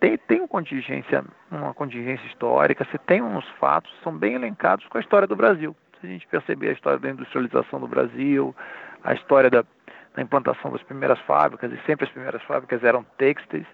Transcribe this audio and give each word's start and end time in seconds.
tem, 0.00 0.16
tem 0.16 0.40
uma 0.40 0.48
contingência, 0.48 1.24
uma 1.50 1.74
contingência 1.74 2.26
histórica, 2.26 2.84
você 2.84 2.98
tem 2.98 3.22
uns 3.22 3.46
fatos 3.60 3.90
que 3.92 4.02
são 4.02 4.16
bem 4.16 4.34
elencados 4.34 4.86
com 4.86 4.98
a 4.98 5.00
história 5.00 5.26
do 5.26 5.36
Brasil. 5.36 5.76
Se 6.00 6.06
a 6.06 6.10
gente 6.10 6.26
perceber 6.26 6.70
a 6.70 6.72
história 6.72 6.98
da 6.98 7.10
industrialização 7.10 7.80
do 7.80 7.88
Brasil, 7.88 8.54
a 9.02 9.14
história 9.14 9.50
da, 9.50 9.64
da 10.14 10.22
implantação 10.22 10.70
das 10.70 10.82
primeiras 10.82 11.18
fábricas, 11.20 11.72
e 11.72 11.78
sempre 11.84 12.06
as 12.06 12.12
primeiras 12.12 12.42
fábricas 12.44 12.82
eram 12.84 13.04
têxteis, 13.16 13.66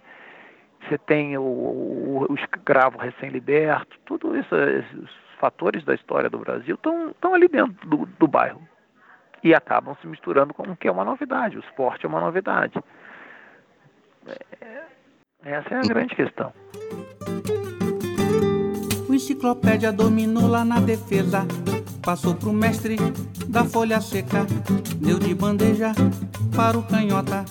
você 0.81 0.99
tem 0.99 1.37
o, 1.37 1.43
o, 1.43 2.27
o 2.31 2.35
escravo 2.35 2.99
recém-liberto, 2.99 3.99
tudo 4.04 4.37
isso, 4.37 4.54
esses 4.54 5.11
fatores 5.38 5.85
da 5.85 5.95
história 5.95 6.31
do 6.31 6.38
Brasil 6.38 6.77
estão 6.77 7.35
ali 7.35 7.49
dentro 7.49 7.87
do, 7.87 8.06
do 8.06 8.27
bairro 8.27 8.67
e 9.43 9.54
acabam 9.54 9.95
se 10.01 10.06
misturando 10.06 10.54
com 10.54 10.63
o 10.63 10.77
que 10.77 10.88
é 10.88 10.93
uma 10.93 11.04
novidade. 11.04 11.59
O 11.59 11.61
esporte 11.61 12.06
é 12.06 12.09
uma 12.09 12.21
novidade. 12.21 12.79
É, 14.27 14.85
essa 15.45 15.74
é 15.74 15.79
a 15.79 15.83
grande 15.83 16.15
questão. 16.15 16.52
O 19.09 19.15
enciclopédia 19.15 19.93
dominou 19.93 20.48
lá 20.48 20.65
na 20.65 20.80
defesa. 20.80 21.47
Passou 22.03 22.34
pro 22.34 22.53
mestre 22.53 22.97
da 23.48 23.65
folha 23.65 24.01
seca. 24.01 24.47
Deu 24.97 25.19
de 25.19 25.34
bandeja 25.34 25.93
para 26.55 26.79
o 26.79 26.83
canhota. 26.83 27.45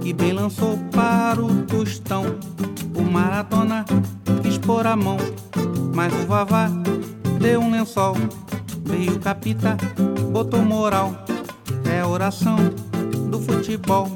Que 0.00 0.12
bem 0.12 0.32
lançou 0.32 0.78
para 0.90 1.40
o 1.40 1.62
tostão. 1.66 2.24
O 2.94 3.02
maratona 3.02 3.84
quis 4.42 4.58
pôr 4.58 4.86
a 4.86 4.96
mão. 4.96 5.18
Mas 5.94 6.12
o 6.14 6.26
vavá 6.26 6.68
deu 7.38 7.60
um 7.60 7.70
lençol. 7.70 8.16
Veio 8.84 9.18
capita, 9.20 9.76
botou 10.32 10.62
moral. 10.62 11.14
É 11.90 12.04
oração 12.04 12.56
do 13.30 13.38
futebol. 13.38 14.08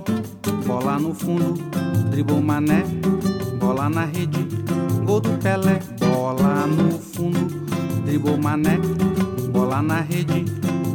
Bola 0.68 0.98
no 0.98 1.14
fundo, 1.14 1.54
dribou 2.10 2.42
mané. 2.42 2.82
Bola 3.58 3.88
na 3.88 4.04
rede, 4.04 4.40
gol 5.06 5.18
do 5.18 5.30
Pelé. 5.38 5.80
Bola 5.98 6.66
no 6.66 6.98
fundo, 6.98 7.40
dribou 8.04 8.36
mané. 8.36 8.76
Bola 9.50 9.80
na 9.80 10.02
rede, 10.02 10.44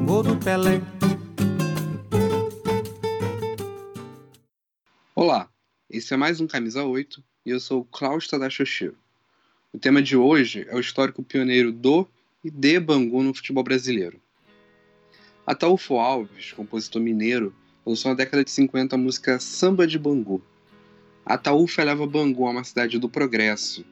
gol 0.05 0.21
do 0.21 0.37
Pelé. 0.37 0.79
Olá, 5.15 5.49
esse 5.89 6.13
é 6.13 6.17
mais 6.17 6.39
um 6.39 6.45
Camisa 6.45 6.83
8 6.83 7.23
e 7.43 7.49
eu 7.49 7.59
sou 7.59 7.81
o 7.81 7.85
Klaus 7.85 8.27
Tadashi 8.27 8.93
O 9.73 9.79
tema 9.79 10.03
de 10.03 10.15
hoje 10.15 10.67
é 10.69 10.75
o 10.75 10.79
histórico 10.79 11.23
pioneiro 11.23 11.71
do 11.71 12.07
e 12.43 12.51
de 12.51 12.79
Bangu 12.79 13.23
no 13.23 13.33
futebol 13.33 13.63
brasileiro. 13.63 14.21
Ataúfo 15.47 15.97
Alves, 15.97 16.51
compositor 16.51 17.01
mineiro, 17.01 17.55
lançou 17.85 18.09
na 18.09 18.15
década 18.15 18.43
de 18.43 18.51
50 18.51 18.95
a 18.95 18.97
música 18.97 19.39
Samba 19.39 19.85
de 19.85 19.99
Bangu. 19.99 20.41
Ataúfo 21.25 21.81
eleva 21.81 22.07
Bangu 22.07 22.47
a 22.47 22.51
uma 22.51 22.63
cidade 22.63 22.97
do 22.97 23.09
progresso. 23.09 23.85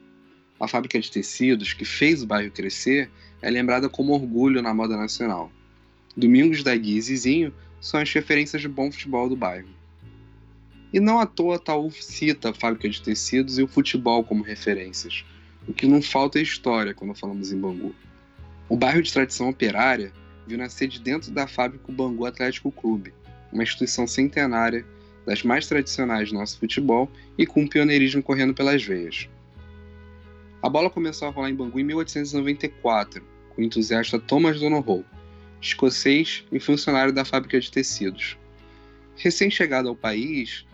A 0.58 0.66
fábrica 0.66 0.98
de 0.98 1.10
tecidos 1.10 1.72
que 1.72 1.84
fez 1.84 2.22
o 2.22 2.26
bairro 2.26 2.50
crescer 2.50 3.10
é 3.40 3.50
lembrada 3.50 3.88
como 3.88 4.12
orgulho 4.12 4.62
na 4.62 4.72
moda 4.72 4.96
nacional. 4.96 5.50
Domingos 6.16 6.62
da 6.62 6.74
Guia 6.76 6.98
e 6.98 7.02
Zizinho 7.02 7.54
são 7.80 8.00
as 8.00 8.12
referências 8.12 8.62
de 8.62 8.68
bom 8.68 8.90
futebol 8.90 9.28
do 9.28 9.36
bairro. 9.36 9.68
E 10.92 11.00
não 11.00 11.18
à 11.18 11.26
toa 11.26 11.56
Ataúfo 11.56 12.02
cita 12.02 12.50
a 12.50 12.54
fábrica 12.54 12.88
de 12.88 13.02
tecidos 13.02 13.58
e 13.58 13.62
o 13.62 13.68
futebol 13.68 14.22
como 14.22 14.42
referências. 14.44 15.24
O 15.66 15.72
que 15.72 15.86
não 15.86 16.02
falta 16.02 16.38
é 16.38 16.42
história 16.42 16.94
quando 16.94 17.14
falamos 17.14 17.52
em 17.52 17.58
Bangu. 17.58 17.94
O 18.68 18.76
bairro 18.76 19.02
de 19.02 19.12
tradição 19.12 19.48
operária 19.48 20.12
viu 20.46 20.58
nascer 20.58 20.88
de 20.88 21.00
dentro 21.00 21.30
da 21.30 21.46
fábrica 21.46 21.90
o 21.90 21.94
Bangu 21.94 22.26
Atlético 22.26 22.70
Clube, 22.70 23.12
uma 23.52 23.62
instituição 23.62 24.06
centenária, 24.06 24.84
das 25.26 25.42
mais 25.42 25.66
tradicionais 25.66 26.30
do 26.30 26.34
nosso 26.34 26.58
futebol 26.58 27.10
e 27.38 27.46
com 27.46 27.62
um 27.62 27.68
pioneirismo 27.68 28.22
correndo 28.22 28.54
pelas 28.54 28.82
veias. 28.82 29.28
A 30.62 30.68
bola 30.68 30.90
começou 30.90 31.28
a 31.28 31.30
rolar 31.30 31.50
em 31.50 31.54
Bangu 31.54 31.78
em 31.78 31.84
1894, 31.84 33.22
com 33.50 33.62
o 33.62 33.64
entusiasta 33.64 34.18
Thomas 34.18 34.60
Donohoe, 34.60 35.04
escocês 35.60 36.44
e 36.50 36.58
funcionário 36.58 37.12
da 37.12 37.24
fábrica 37.24 37.58
de 37.60 37.70
tecidos. 37.70 38.36
Recém-chegado 39.16 39.88
ao 39.88 39.96
país, 39.96 40.64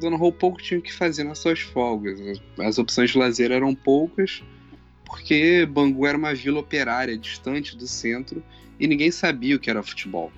Donohoe 0.00 0.32
pouco 0.32 0.62
tinha 0.62 0.80
o 0.80 0.82
que 0.82 0.92
fazer 0.92 1.24
nas 1.24 1.38
suas 1.38 1.60
folgas. 1.60 2.18
As 2.58 2.78
opções 2.78 3.10
de 3.10 3.18
lazer 3.18 3.50
eram 3.50 3.74
poucas, 3.74 4.42
porque 5.04 5.66
Bangu 5.66 6.06
era 6.06 6.18
uma 6.18 6.34
vila 6.34 6.60
operária 6.60 7.16
distante 7.16 7.76
do 7.76 7.86
centro 7.86 8.42
e 8.78 8.86
ninguém 8.86 9.10
sabia 9.10 9.56
o 9.56 9.58
que 9.58 9.70
era 9.70 9.82
futebol. 9.82 10.32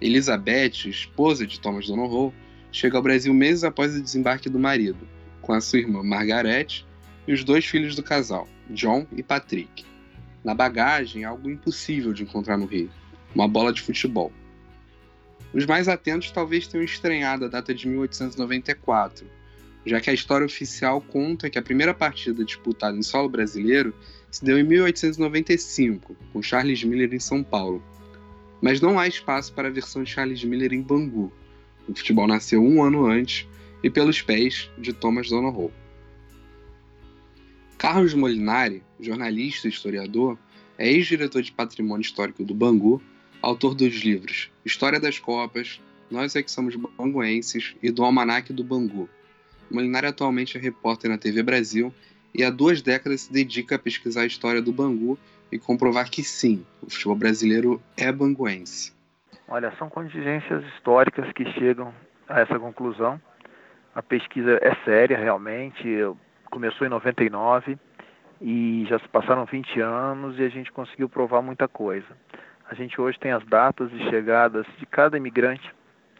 Elizabeth, 0.00 0.88
esposa 0.88 1.46
de 1.46 1.60
Thomas 1.60 1.86
Donohoe, 1.86 2.32
chega 2.72 2.96
ao 2.96 3.02
Brasil 3.02 3.34
meses 3.34 3.64
após 3.64 3.94
o 3.94 4.02
desembarque 4.02 4.48
do 4.48 4.58
marido, 4.58 5.06
com 5.42 5.52
a 5.52 5.60
sua 5.60 5.80
irmã 5.80 6.02
Margaret 6.02 6.84
e 7.26 7.32
os 7.32 7.44
dois 7.44 7.64
filhos 7.64 7.94
do 7.94 8.02
casal, 8.02 8.48
John 8.70 9.06
e 9.14 9.22
Patrick. 9.22 9.84
Na 10.42 10.54
bagagem, 10.54 11.24
algo 11.24 11.50
impossível 11.50 12.12
de 12.12 12.22
encontrar 12.22 12.56
no 12.56 12.66
Rio: 12.66 12.90
uma 13.34 13.46
bola 13.46 13.72
de 13.72 13.82
futebol. 13.82 14.32
Os 15.52 15.66
mais 15.66 15.88
atentos 15.88 16.30
talvez 16.30 16.66
tenham 16.66 16.84
estranhado 16.84 17.44
a 17.44 17.48
data 17.48 17.74
de 17.74 17.88
1894, 17.88 19.26
já 19.84 20.00
que 20.00 20.08
a 20.08 20.14
história 20.14 20.46
oficial 20.46 21.00
conta 21.00 21.50
que 21.50 21.58
a 21.58 21.62
primeira 21.62 21.92
partida 21.92 22.44
disputada 22.44 22.96
em 22.96 23.02
solo 23.02 23.28
brasileiro 23.28 23.94
se 24.30 24.44
deu 24.44 24.58
em 24.58 24.62
1895, 24.62 26.16
com 26.32 26.42
Charles 26.42 26.84
Miller 26.84 27.12
em 27.12 27.18
São 27.18 27.42
Paulo. 27.42 27.82
Mas 28.60 28.80
não 28.80 28.98
há 28.98 29.08
espaço 29.08 29.52
para 29.52 29.68
a 29.68 29.70
versão 29.70 30.02
de 30.02 30.10
Charles 30.10 30.44
Miller 30.44 30.72
em 30.72 30.82
Bangu. 30.82 31.32
O 31.88 31.94
futebol 31.94 32.26
nasceu 32.26 32.62
um 32.62 32.82
ano 32.82 33.06
antes 33.06 33.46
e 33.82 33.88
pelos 33.88 34.20
pés 34.20 34.70
de 34.78 34.92
Thomas 34.92 35.28
Donohoe. 35.28 35.72
Carlos 37.78 38.12
Molinari, 38.12 38.82
jornalista 39.00 39.66
e 39.66 39.70
historiador, 39.70 40.38
é 40.76 40.90
ex-diretor 40.90 41.42
de 41.42 41.50
patrimônio 41.50 42.02
histórico 42.02 42.44
do 42.44 42.54
Bangu, 42.54 43.02
autor 43.40 43.74
dos 43.74 43.94
livros 43.94 44.50
História 44.64 45.00
das 45.00 45.18
Copas, 45.18 45.80
Nós 46.10 46.36
é 46.36 46.42
que 46.42 46.50
somos 46.50 46.74
banguenses 46.76 47.74
e 47.82 47.90
do 47.90 48.04
Almanaque 48.04 48.52
do 48.52 48.64
Bangu. 48.64 49.08
Molinari 49.70 50.06
atualmente 50.06 50.58
é 50.58 50.60
repórter 50.60 51.10
na 51.10 51.16
TV 51.16 51.42
Brasil 51.42 51.94
e 52.34 52.42
há 52.42 52.50
duas 52.50 52.82
décadas 52.82 53.22
se 53.22 53.32
dedica 53.32 53.76
a 53.76 53.78
pesquisar 53.78 54.22
a 54.22 54.26
história 54.26 54.60
do 54.60 54.72
Bangu 54.72 55.18
e 55.50 55.58
comprovar 55.58 56.10
que 56.10 56.22
sim, 56.22 56.64
o 56.82 56.90
futebol 56.90 57.16
brasileiro 57.16 57.80
é 57.96 58.10
banguense. 58.12 58.92
Olha, 59.48 59.72
são 59.78 59.88
contingências 59.88 60.64
históricas 60.66 61.30
que 61.32 61.44
chegam 61.52 61.92
a 62.28 62.40
essa 62.40 62.58
conclusão. 62.58 63.20
A 63.94 64.02
pesquisa 64.02 64.58
é 64.62 64.74
séria, 64.84 65.18
realmente. 65.18 65.82
Começou 66.50 66.86
em 66.86 66.90
99 66.90 67.76
e 68.40 68.86
já 68.88 68.98
se 68.98 69.08
passaram 69.08 69.44
20 69.44 69.80
anos 69.80 70.38
e 70.38 70.42
a 70.44 70.48
gente 70.48 70.70
conseguiu 70.72 71.08
provar 71.08 71.42
muita 71.42 71.66
coisa. 71.66 72.06
A 72.70 72.74
gente 72.74 73.00
hoje 73.00 73.18
tem 73.18 73.32
as 73.32 73.44
datas 73.44 73.90
de 73.90 73.98
chegadas 74.08 74.64
de 74.78 74.86
cada 74.86 75.16
imigrante 75.16 75.68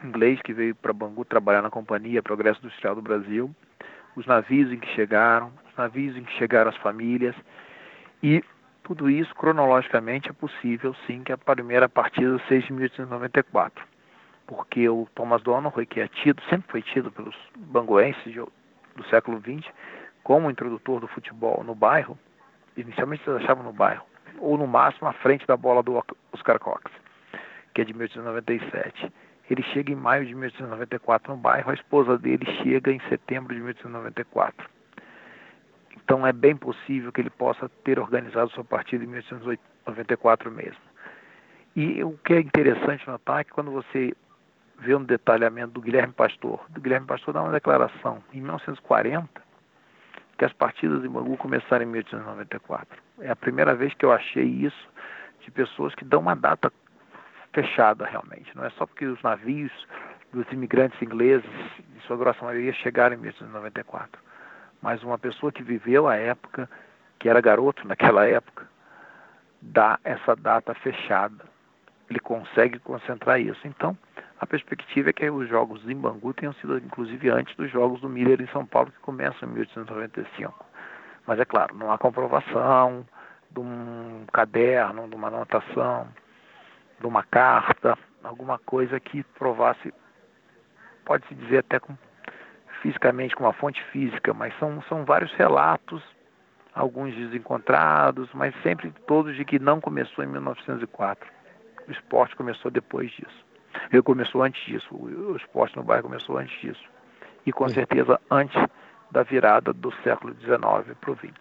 inglês 0.04 0.40
que 0.42 0.52
veio 0.52 0.74
para 0.74 0.92
Bangu 0.92 1.24
trabalhar 1.24 1.62
na 1.62 1.70
companhia 1.70 2.22
Progresso 2.22 2.60
Industrial 2.60 2.94
do 2.94 3.02
Brasil, 3.02 3.54
os 4.16 4.26
navios 4.26 4.72
em 4.72 4.78
que 4.78 4.88
chegaram, 4.94 5.52
os 5.68 5.76
navios 5.76 6.16
em 6.16 6.24
que 6.24 6.32
chegaram 6.32 6.70
as 6.70 6.76
famílias 6.78 7.36
e 8.22 8.42
tudo 8.90 9.08
isso 9.08 9.32
cronologicamente 9.36 10.28
é 10.28 10.32
possível 10.32 10.92
sim 11.06 11.22
que 11.22 11.30
a 11.30 11.38
primeira 11.38 11.88
partida 11.88 12.40
seja 12.48 12.66
em 12.72 12.74
1894, 12.74 13.84
porque 14.48 14.88
o 14.88 15.06
Thomas 15.14 15.40
Donohoe, 15.44 15.86
que 15.86 16.00
é 16.00 16.08
tido, 16.08 16.42
sempre 16.50 16.68
foi 16.68 16.82
tido 16.82 17.12
pelos 17.12 17.36
banguenses 17.56 18.34
do 18.34 19.04
século 19.08 19.40
XX 19.40 19.64
como 20.24 20.50
introdutor 20.50 20.98
do 20.98 21.06
futebol 21.06 21.62
no 21.62 21.72
bairro, 21.72 22.18
inicialmente 22.76 23.22
eles 23.28 23.44
achavam 23.44 23.62
no 23.62 23.72
bairro, 23.72 24.04
ou 24.40 24.58
no 24.58 24.66
máximo 24.66 25.06
à 25.06 25.12
frente 25.12 25.46
da 25.46 25.56
bola 25.56 25.84
do 25.84 26.02
Oscar 26.32 26.58
Cox, 26.58 26.90
que 27.72 27.82
é 27.82 27.84
de 27.84 27.94
1897. 27.94 29.12
Ele 29.48 29.62
chega 29.72 29.92
em 29.92 29.96
maio 29.96 30.26
de 30.26 30.34
1894 30.34 31.32
no 31.32 31.38
bairro, 31.38 31.70
a 31.70 31.74
esposa 31.74 32.18
dele 32.18 32.44
chega 32.64 32.90
em 32.90 33.00
setembro 33.08 33.54
de 33.54 33.60
1894. 33.60 34.68
Então 36.10 36.26
é 36.26 36.32
bem 36.32 36.56
possível 36.56 37.12
que 37.12 37.20
ele 37.20 37.30
possa 37.30 37.68
ter 37.84 38.00
organizado 38.00 38.50
sua 38.50 38.64
partida 38.64 39.04
em 39.04 39.06
1894 39.06 40.50
mesmo. 40.50 40.80
E 41.76 42.02
o 42.02 42.18
que 42.24 42.32
é 42.32 42.40
interessante 42.40 43.06
notar 43.06 43.38
é 43.38 43.44
que 43.44 43.52
quando 43.52 43.70
você 43.70 44.12
vê 44.80 44.92
um 44.96 45.04
detalhamento 45.04 45.70
do 45.70 45.80
Guilherme 45.80 46.12
Pastor, 46.12 46.64
do 46.70 46.80
Guilherme 46.80 47.06
Pastor 47.06 47.32
dá 47.32 47.42
uma 47.42 47.52
declaração 47.52 48.20
em 48.34 48.40
1940 48.40 49.40
que 50.36 50.44
as 50.44 50.52
partidas 50.52 51.04
em 51.04 51.08
Bangu 51.08 51.36
começaram 51.36 51.84
em 51.84 51.88
1894. 51.88 53.00
É 53.20 53.30
a 53.30 53.36
primeira 53.36 53.72
vez 53.76 53.94
que 53.94 54.04
eu 54.04 54.10
achei 54.10 54.42
isso 54.42 54.88
de 55.42 55.50
pessoas 55.52 55.94
que 55.94 56.04
dão 56.04 56.18
uma 56.18 56.34
data 56.34 56.72
fechada 57.52 58.04
realmente. 58.04 58.50
Não 58.56 58.64
é 58.64 58.70
só 58.70 58.84
porque 58.84 59.06
os 59.06 59.22
navios 59.22 59.70
dos 60.32 60.44
imigrantes 60.50 61.00
ingleses, 61.00 61.48
em 61.78 62.00
sua 62.08 62.16
grossa 62.16 62.44
maioria, 62.44 62.72
chegaram 62.72 63.14
em 63.14 63.20
1894. 63.20 64.29
Mas 64.82 65.02
uma 65.02 65.18
pessoa 65.18 65.52
que 65.52 65.62
viveu 65.62 66.08
a 66.08 66.16
época, 66.16 66.68
que 67.18 67.28
era 67.28 67.40
garoto 67.40 67.86
naquela 67.86 68.26
época, 68.26 68.66
dá 69.60 69.98
essa 70.04 70.34
data 70.34 70.74
fechada. 70.74 71.44
Ele 72.08 72.20
consegue 72.20 72.78
concentrar 72.78 73.40
isso. 73.40 73.66
Então, 73.66 73.96
A 74.40 74.46
perspectiva 74.46 75.10
é 75.10 75.12
que 75.12 75.28
os 75.28 75.46
jogos 75.50 75.86
em 75.86 75.94
Bangu 75.94 76.32
tenham 76.32 76.54
sido, 76.54 76.78
inclusive, 76.78 77.28
antes 77.28 77.54
dos 77.56 77.70
jogos 77.70 78.00
do 78.00 78.08
Miller 78.08 78.40
em 78.40 78.46
São 78.46 78.64
Paulo, 78.64 78.90
que 78.90 78.98
começam 79.00 79.46
em 79.46 79.52
1895. 79.52 80.64
Mas 81.26 81.38
é 81.38 81.44
claro, 81.44 81.76
não 81.76 81.92
há 81.92 81.98
comprovação 81.98 83.06
de 83.50 83.60
um 83.60 84.24
caderno, 84.32 85.06
de 85.08 85.14
uma 85.14 85.28
anotação, 85.28 86.08
de 86.98 87.06
uma 87.06 87.22
carta, 87.22 87.98
alguma 88.24 88.58
coisa 88.58 88.98
que 88.98 89.22
provasse, 89.38 89.92
pode-se 91.04 91.34
dizer 91.34 91.58
até 91.58 91.78
com, 91.78 91.94
fisicamente 92.82 93.34
com 93.34 93.44
uma 93.44 93.52
fonte 93.52 93.82
física, 93.92 94.32
mas 94.32 94.56
são, 94.58 94.82
são 94.88 95.04
vários 95.04 95.32
relatos, 95.34 96.02
alguns 96.74 97.14
desencontrados, 97.14 98.28
mas 98.32 98.54
sempre 98.62 98.92
todos 99.06 99.36
de 99.36 99.44
que 99.44 99.58
não 99.58 99.80
começou 99.80 100.24
em 100.24 100.26
1904. 100.26 101.28
O 101.86 101.92
esporte 101.92 102.36
começou 102.36 102.70
depois 102.70 103.10
disso. 103.10 103.46
Ele 103.92 104.02
começou 104.02 104.42
antes 104.42 104.64
disso, 104.64 104.94
o 104.94 105.36
esporte 105.36 105.76
no 105.76 105.82
bairro 105.82 106.04
começou 106.04 106.38
antes 106.38 106.58
disso. 106.60 106.82
E 107.46 107.52
com 107.52 107.68
certeza 107.68 108.20
antes 108.30 108.56
da 109.10 109.22
virada 109.22 109.72
do 109.72 109.92
século 110.02 110.34
XIX 110.34 110.96
para 111.00 111.10
o 111.10 111.16
XX. 111.16 111.32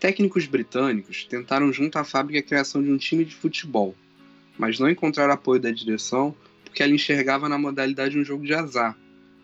Técnicos 0.00 0.46
britânicos 0.46 1.24
tentaram 1.24 1.72
junto 1.72 1.98
à 1.98 2.04
fábrica 2.04 2.40
a 2.40 2.42
criação 2.42 2.82
de 2.82 2.90
um 2.90 2.96
time 2.96 3.24
de 3.24 3.34
futebol, 3.34 3.94
mas 4.58 4.78
não 4.78 4.88
encontraram 4.88 5.32
apoio 5.32 5.60
da 5.60 5.70
direção 5.70 6.34
porque 6.64 6.82
ela 6.82 6.92
enxergava 6.92 7.48
na 7.48 7.58
modalidade 7.58 8.18
um 8.18 8.24
jogo 8.24 8.44
de 8.44 8.54
azar, 8.54 8.96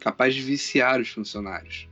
capaz 0.02 0.34
de 0.34 0.42
viciar 0.42 1.00
os 1.00 1.08
funcionários. 1.08 1.88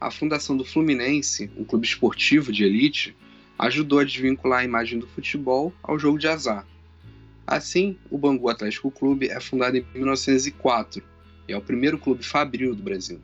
A 0.00 0.08
fundação 0.08 0.56
do 0.56 0.64
Fluminense, 0.64 1.50
um 1.56 1.64
clube 1.64 1.84
esportivo 1.84 2.52
de 2.52 2.62
elite, 2.62 3.16
ajudou 3.58 3.98
a 3.98 4.04
desvincular 4.04 4.60
a 4.60 4.64
imagem 4.64 5.00
do 5.00 5.06
futebol 5.08 5.72
ao 5.82 5.98
jogo 5.98 6.16
de 6.16 6.28
azar. 6.28 6.64
Assim, 7.44 7.98
o 8.08 8.16
Bangu 8.16 8.48
Atlético 8.48 8.88
Clube 8.88 9.28
é 9.28 9.40
fundado 9.40 9.76
em 9.76 9.84
1904 9.94 11.02
e 11.48 11.52
é 11.52 11.56
o 11.56 11.60
primeiro 11.60 11.98
clube 11.98 12.24
fabril 12.24 12.72
do 12.72 12.84
Brasil. 12.84 13.20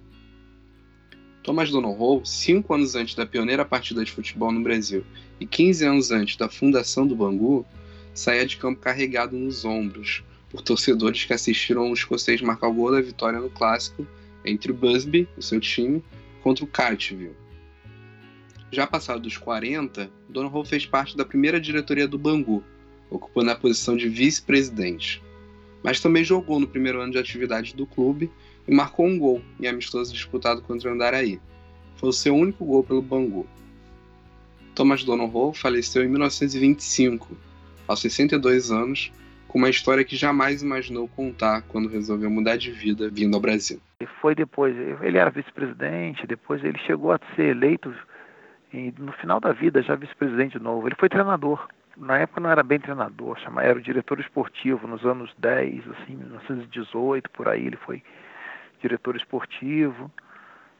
Thomas 1.45 1.71
Donoghue, 1.71 2.27
cinco 2.27 2.75
anos 2.75 2.97
antes 2.97 3.15
da 3.15 3.25
pioneira 3.25 3.65
partida 3.65 4.05
de 4.05 4.11
futebol 4.11 4.51
no 4.51 4.61
Brasil 4.61 5.05
e 5.39 5.47
15 5.47 5.87
anos 5.87 6.11
antes 6.11 6.37
da 6.37 6.49
fundação 6.49 7.07
do 7.07 7.15
Bangu, 7.15 7.65
saía 8.12 8.45
de 8.45 8.57
campo 8.57 8.81
carregado 8.81 9.39
nos 9.39 9.65
ombros 9.65 10.25
por 10.50 10.61
torcedores 10.61 11.25
que 11.25 11.32
assistiram 11.32 11.91
o 11.91 11.94
escocês 11.94 12.43
marcar 12.43 12.69
o 12.69 12.75
gol 12.75 12.91
da 12.91 13.00
vitória 13.00 13.38
no 13.38 13.49
clássico 13.49 14.06
entre 14.44 14.73
o 14.73 14.75
Busby, 14.75 15.29
o 15.37 15.43
seu 15.43 15.61
time, 15.61 16.02
contra 16.43 16.64
o 16.64 16.69
Carteville. 16.69 17.37
Já 18.73 18.87
passado 18.87 19.20
dos 19.20 19.37
40, 19.37 20.11
Donoghue 20.29 20.67
fez 20.67 20.87
parte 20.87 21.17
da 21.17 21.25
primeira 21.25 21.61
diretoria 21.61 22.06
do 22.06 22.19
Bangu, 22.19 22.64
ocupando 23.08 23.50
a 23.50 23.56
posição 23.56 23.97
de 23.97 24.08
vice-presidente. 24.08 25.23
Mas 25.82 26.00
também 26.00 26.23
jogou 26.23 26.61
no 26.61 26.69
primeiro 26.69 27.00
ano 27.00 27.12
de 27.12 27.19
atividade 27.19 27.75
do 27.75 27.87
clube 27.87 28.31
e 28.67 28.75
marcou 28.75 29.06
um 29.06 29.19
gol 29.19 29.43
em 29.61 29.67
amistoso 29.67 30.12
disputado 30.12 30.62
contra 30.62 30.91
o 30.91 30.94
Andaraí. 30.94 31.41
Foi 31.97 32.08
o 32.08 32.12
seu 32.12 32.35
único 32.35 32.64
gol 32.64 32.85
pelo 32.85 33.02
Bangu. 33.02 33.47
Thomas 34.75 35.02
Donoghue 35.02 35.55
faleceu 35.55 36.05
em 36.05 36.08
1925, 36.08 37.37
aos 37.88 38.00
62 38.00 38.70
anos, 38.70 39.12
com 39.50 39.58
uma 39.58 39.69
história 39.69 40.05
que 40.05 40.14
jamais 40.14 40.62
imaginou 40.62 41.08
contar 41.08 41.62
quando 41.62 41.88
resolveu 41.88 42.31
mudar 42.31 42.56
de 42.56 42.70
vida 42.70 43.11
vindo 43.11 43.35
ao 43.35 43.41
Brasil. 43.41 43.81
Foi 44.20 44.32
depois, 44.32 44.76
ele 45.02 45.19
era 45.19 45.29
vice-presidente, 45.29 46.25
depois 46.25 46.62
ele 46.62 46.79
chegou 46.79 47.11
a 47.11 47.19
ser 47.35 47.49
eleito 47.49 47.93
no 48.97 49.12
final 49.12 49.41
da 49.41 49.52
vida 49.52 49.82
já 49.82 49.97
vice-presidente 49.97 50.56
de 50.56 50.62
novo. 50.62 50.87
Ele 50.87 50.94
foi 50.94 51.08
treinador. 51.08 51.69
Na 51.97 52.19
época 52.19 52.41
não 52.41 52.49
era 52.49 52.62
bem 52.62 52.79
treinador, 52.79 53.37
era 53.61 53.76
o 53.76 53.82
diretor 53.82 54.20
esportivo 54.20 54.87
nos 54.87 55.05
anos 55.05 55.35
10, 55.37 55.82
assim, 55.88 56.14
1918, 56.14 57.29
por 57.31 57.49
aí 57.49 57.67
ele 57.67 57.76
foi 57.76 58.02
diretor 58.81 59.17
esportivo. 59.17 60.11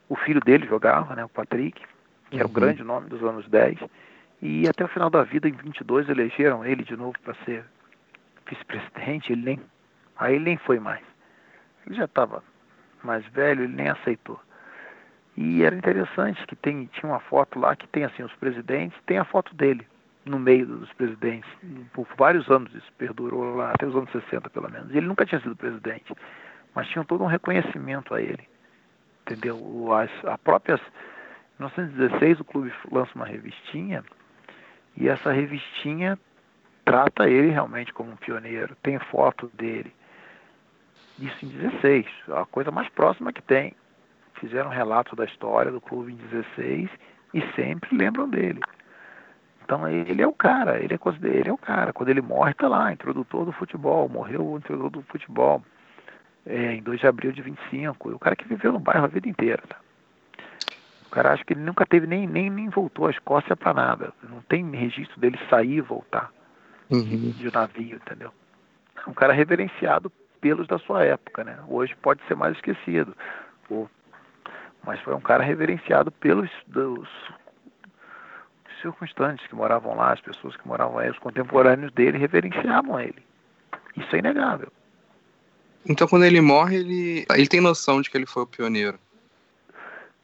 O 0.07 0.15
filho 0.15 0.39
dele 0.39 0.65
jogava, 0.65 1.13
né, 1.13 1.25
o 1.25 1.29
Patrick, 1.29 1.81
que 2.29 2.37
era 2.37 2.45
o 2.45 2.47
uhum. 2.47 2.53
grande 2.53 2.83
nome 2.83 3.09
dos 3.09 3.21
anos 3.21 3.47
10. 3.49 3.79
E 4.41 4.67
até 4.67 4.85
o 4.85 4.87
final 4.87 5.09
da 5.09 5.23
vida, 5.23 5.49
em 5.49 5.51
22, 5.51 6.07
elegeram 6.07 6.65
ele 6.65 6.83
de 6.83 6.95
novo 6.95 7.19
para 7.21 7.35
ser 7.45 7.65
vice-presidente. 8.51 9.31
Ele 9.31 9.43
nem, 9.43 9.59
aí 10.17 10.35
ele 10.35 10.45
nem 10.45 10.57
foi 10.57 10.79
mais. 10.79 11.03
Ele 11.85 11.95
já 11.95 12.05
estava 12.05 12.43
mais 13.03 13.25
velho, 13.27 13.63
ele 13.63 13.73
nem 13.73 13.89
aceitou. 13.89 14.39
E 15.35 15.63
era 15.63 15.75
interessante 15.75 16.45
que 16.45 16.55
tem, 16.55 16.85
tinha 16.87 17.11
uma 17.11 17.19
foto 17.19 17.57
lá 17.57 17.75
que 17.75 17.87
tem 17.87 18.03
assim 18.03 18.21
os 18.21 18.33
presidentes, 18.35 18.97
tem 19.05 19.17
a 19.17 19.25
foto 19.25 19.55
dele 19.55 19.87
no 20.25 20.37
meio 20.37 20.65
dos 20.67 20.91
presidentes. 20.93 21.49
Por 21.93 22.05
vários 22.17 22.49
anos 22.49 22.73
isso 22.75 22.91
perdurou 22.97 23.55
lá, 23.55 23.71
até 23.71 23.87
os 23.87 23.95
anos 23.95 24.11
60 24.11 24.49
pelo 24.49 24.69
menos. 24.69 24.89
Ele 24.91 25.07
nunca 25.07 25.25
tinha 25.25 25.41
sido 25.41 25.55
presidente 25.55 26.13
mas 26.73 26.87
tinham 26.87 27.05
todo 27.05 27.23
um 27.23 27.27
reconhecimento 27.27 28.13
a 28.13 28.21
ele. 28.21 28.47
Entendeu? 29.21 29.93
As, 29.93 30.09
a 30.25 30.37
própria. 30.37 30.75
Em 30.75 31.63
1916 31.63 32.39
o 32.39 32.45
clube 32.45 32.73
lança 32.91 33.11
uma 33.15 33.25
revistinha 33.25 34.03
e 34.97 35.07
essa 35.07 35.31
revistinha 35.31 36.17
trata 36.91 37.29
ele 37.29 37.51
realmente 37.51 37.93
como 37.93 38.11
um 38.11 38.17
pioneiro, 38.17 38.75
tem 38.83 38.99
foto 38.99 39.49
dele. 39.53 39.93
Isso 41.17 41.45
em 41.45 41.47
16, 41.47 42.05
a 42.33 42.45
coisa 42.45 42.69
mais 42.69 42.89
próxima 42.89 43.31
que 43.31 43.41
tem. 43.41 43.73
Fizeram 44.41 44.69
um 44.69 44.73
relato 44.73 45.15
da 45.15 45.23
história 45.23 45.71
do 45.71 45.79
clube 45.79 46.11
em 46.11 46.17
16 46.17 46.89
e 47.33 47.41
sempre 47.55 47.95
lembram 47.95 48.27
dele. 48.27 48.59
Então 49.63 49.87
ele 49.87 50.21
é 50.21 50.27
o 50.27 50.33
cara, 50.33 50.79
ele 50.79 50.93
é, 50.93 51.27
ele 51.27 51.49
é 51.49 51.53
o 51.53 51.57
cara. 51.57 51.93
Quando 51.93 52.09
ele 52.09 52.21
morre, 52.21 52.51
está 52.51 52.67
lá, 52.67 52.91
introdutor 52.91 53.45
do 53.45 53.53
futebol, 53.53 54.09
morreu 54.09 54.45
o 54.45 54.57
introdutor 54.57 54.89
do 54.89 55.03
futebol 55.03 55.63
é, 56.45 56.73
em 56.73 56.83
2 56.83 56.99
de 56.99 57.07
abril 57.07 57.31
de 57.31 57.41
25. 57.41 58.09
O 58.09 58.19
cara 58.19 58.35
que 58.35 58.45
viveu 58.45 58.73
no 58.73 58.79
bairro 58.79 59.05
a 59.05 59.07
vida 59.07 59.29
inteira. 59.29 59.63
Tá? 59.65 59.77
O 61.07 61.09
cara 61.09 61.31
acha 61.31 61.45
que 61.45 61.53
ele 61.53 61.61
nunca 61.61 61.85
teve 61.85 62.05
nem, 62.05 62.27
nem, 62.27 62.49
nem 62.49 62.67
voltou 62.67 63.07
à 63.07 63.11
Escócia 63.11 63.55
para 63.55 63.73
nada. 63.73 64.11
Não 64.29 64.41
tem 64.41 64.69
registro 64.71 65.21
dele 65.21 65.39
sair 65.49 65.77
e 65.77 65.81
voltar 65.81 66.29
uhum. 66.91 67.31
de 67.31 67.51
navio, 67.51 67.95
entendeu? 67.95 68.31
É 69.05 69.09
um 69.09 69.13
cara 69.13 69.33
reverenciado 69.33 70.11
pelos 70.39 70.67
da 70.67 70.77
sua 70.79 71.03
época, 71.03 71.43
né? 71.43 71.57
Hoje 71.67 71.95
pode 72.01 72.21
ser 72.27 72.35
mais 72.35 72.55
esquecido. 72.55 73.15
Ou, 73.69 73.89
mas 74.83 74.99
foi 75.01 75.13
um 75.13 75.21
cara 75.21 75.43
reverenciado 75.43 76.11
pelos 76.11 76.49
dos, 76.67 77.07
circunstantes 78.81 79.45
que 79.47 79.55
moravam 79.55 79.95
lá, 79.95 80.13
as 80.13 80.21
pessoas 80.21 80.55
que 80.57 80.67
moravam 80.67 80.97
aí, 80.97 81.09
os 81.09 81.19
contemporâneos 81.19 81.91
dele 81.93 82.17
reverenciavam 82.17 82.99
ele. 82.99 83.23
Isso 83.95 84.15
é 84.15 84.19
inegável. 84.19 84.71
Então, 85.87 86.07
quando 86.07 86.25
ele 86.25 86.41
morre, 86.41 86.77
ele, 86.77 87.25
ele 87.29 87.47
tem 87.47 87.61
noção 87.61 88.01
de 88.01 88.09
que 88.09 88.17
ele 88.17 88.25
foi 88.25 88.43
o 88.43 88.47
pioneiro? 88.47 88.99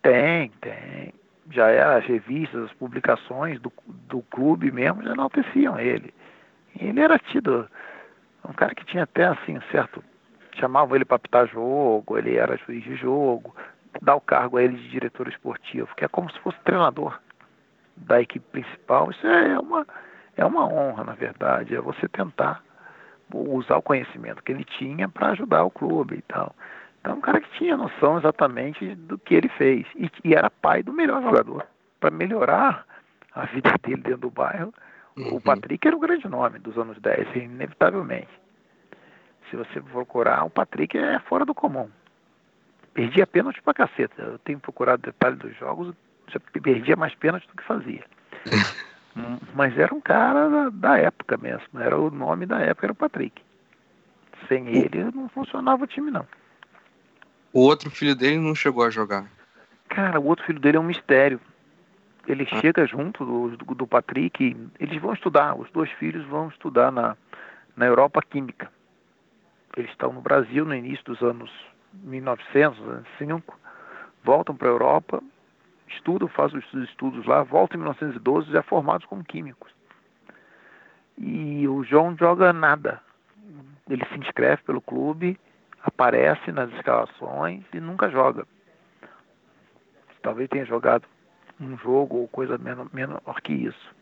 Tem, 0.02 0.52
tem. 0.62 1.14
Já 1.50 1.68
era 1.68 1.94
é, 1.94 1.98
as 2.00 2.06
revistas, 2.06 2.66
as 2.66 2.74
publicações 2.74 3.60
do, 3.60 3.72
do 3.88 4.22
clube 4.24 4.72
mesmo 4.72 5.04
já 5.04 5.14
enalteciam 5.14 5.80
ele. 5.80 6.14
Ele 6.80 7.02
era 7.02 7.18
tido 7.20 7.68
um 8.48 8.54
cara 8.54 8.74
que 8.74 8.86
tinha 8.86 9.04
até 9.04 9.26
assim 9.26 9.60
certo. 9.72 10.04
Chamavam 10.56 10.96
ele 10.96 11.06
para 11.06 11.18
apitar 11.18 11.48
jogo, 11.48 12.18
ele 12.18 12.36
era 12.36 12.58
juiz 12.58 12.84
de 12.84 12.96
jogo, 12.96 13.56
dar 14.02 14.16
o 14.16 14.22
cargo 14.22 14.58
a 14.58 14.64
ele 14.64 14.78
de 14.78 14.90
diretor 14.90 15.28
esportivo, 15.28 15.94
que 15.96 16.06
é 16.06 16.08
como 16.08 16.32
se 16.32 16.40
fosse 16.40 16.58
treinador 16.62 17.20
da 17.96 18.22
equipe 18.22 18.46
principal. 18.52 19.12
Isso 19.12 19.26
é 19.26 19.60
uma, 19.60 19.86
é 20.36 20.46
uma 20.46 20.66
honra, 20.66 21.04
na 21.04 21.14
verdade, 21.14 21.76
é 21.76 21.82
você 21.82 22.08
tentar 22.08 22.64
usar 23.34 23.78
o 23.78 23.82
conhecimento 23.82 24.42
que 24.42 24.52
ele 24.52 24.64
tinha 24.64 25.10
para 25.10 25.32
ajudar 25.32 25.64
o 25.64 25.72
clube 25.72 26.16
e 26.16 26.22
tal. 26.22 26.56
Então, 27.02 27.16
um 27.16 27.22
cara 27.22 27.40
que 27.40 27.50
tinha 27.58 27.78
noção 27.78 28.18
exatamente 28.18 28.96
do 28.96 29.18
que 29.18 29.36
ele 29.36 29.50
fez 29.50 29.86
e, 29.96 30.10
e 30.24 30.34
era 30.34 30.50
pai 30.50 30.84
do 30.84 30.94
melhor 30.94 31.22
jogador. 31.22 31.66
Para 32.00 32.12
melhorar 32.12 32.86
a 33.34 33.46
vida 33.46 33.74
dele 33.84 34.02
dentro 34.02 34.22
do 34.22 34.30
bairro, 34.30 34.74
uhum. 35.18 35.36
o 35.36 35.42
Patrick 35.42 35.88
era 35.88 35.96
o 35.96 36.00
grande 36.00 36.28
nome 36.28 36.60
dos 36.60 36.78
anos 36.78 37.00
10, 37.00 37.36
inevitavelmente. 37.36 38.30
Se 39.50 39.56
você 39.56 39.82
procurar, 39.82 40.44
o 40.44 40.50
Patrick 40.50 40.98
é 40.98 41.20
fora 41.20 41.46
do 41.46 41.54
comum. 41.54 41.90
Perdia 42.94 43.26
pênalti 43.28 43.62
pra 43.62 43.74
caceta. 43.74 44.22
Eu 44.22 44.40
tenho 44.40 44.60
procurado 44.60 45.02
detalhes 45.02 45.40
dos 45.40 45.56
jogos, 45.58 45.94
já 46.28 46.40
perdia 46.62 46.96
mais 46.96 47.16
pênalti 47.16 47.48
do 47.48 47.56
que 47.56 47.64
fazia. 47.64 48.04
Mas 49.56 49.78
era 49.78 49.94
um 49.94 50.02
cara 50.02 50.50
da, 50.50 50.70
da, 50.70 50.98
época 50.98 51.38
mesmo. 51.38 51.80
Era 51.80 51.98
o 51.98 52.12
nome 52.12 52.46
da 52.46 52.60
época, 52.60 52.86
era 52.86 52.94
o 52.94 52.96
Patrick. 52.96 53.42
Sem 54.48 54.68
ele 54.68 55.12
não 55.14 55.28
funcionava 55.30 55.84
o 55.84 55.88
time, 55.88 56.12
não. 56.12 56.26
O 57.52 57.62
outro 57.62 57.90
filho 57.90 58.16
dele 58.16 58.38
não 58.38 58.54
chegou 58.54 58.84
a 58.84 58.90
jogar. 58.90 59.26
Cara, 59.90 60.20
o 60.20 60.26
outro 60.26 60.46
filho 60.46 60.60
dele 60.60 60.78
é 60.78 60.80
um 60.80 60.84
mistério. 60.84 61.40
Ele 62.28 62.48
ah. 62.52 62.60
chega 62.60 62.86
junto 62.86 63.26
do, 63.26 63.58
do, 63.58 63.76
do 63.76 63.88
Patrick, 63.88 64.56
eles 64.80 65.02
vão 65.02 65.14
estudar, 65.14 65.58
os 65.58 65.72
dois 65.72 65.90
filhos 65.94 66.26
vão 66.26 66.50
estudar 66.50 66.92
na, 66.92 67.18
na 67.76 67.86
Europa 67.86 68.22
Química. 68.22 68.72
Eles 69.76 69.90
estão 69.92 70.12
no 70.12 70.22
Brasil 70.22 70.66
no 70.66 70.76
início 70.76 71.06
dos 71.06 71.22
anos 71.22 71.52
1905, 71.94 73.58
voltam 74.24 74.56
para 74.56 74.68
a 74.68 74.72
Europa 74.72 75.24
estudam, 75.90 76.28
fazem 76.28 76.60
os 76.60 76.74
estudos 76.90 77.26
lá, 77.26 77.44
voltam 77.44 77.78
em 77.78 77.84
1912 77.84 78.52
já 78.52 78.62
formados 78.62 79.06
como 79.06 79.24
químicos. 79.24 79.72
E 81.18 81.68
o 81.68 81.84
João 81.84 82.16
joga 82.18 82.54
nada. 82.54 83.02
ele 83.90 84.06
se 84.06 84.20
inscreve 84.20 84.62
pelo 84.64 84.82
clube, 84.82 85.40
aparece 85.82 86.52
nas 86.52 86.72
escalações 86.74 87.64
e 87.74 87.80
nunca 87.80 88.10
joga. 88.10 88.46
Talvez 90.22 90.50
tenha 90.50 90.66
jogado 90.66 91.08
um 91.60 91.78
jogo 91.78 92.18
ou 92.18 92.28
coisa 92.28 92.58
menor, 92.58 92.88
menor 92.94 93.42
que 93.42 93.54
isso. 93.54 93.96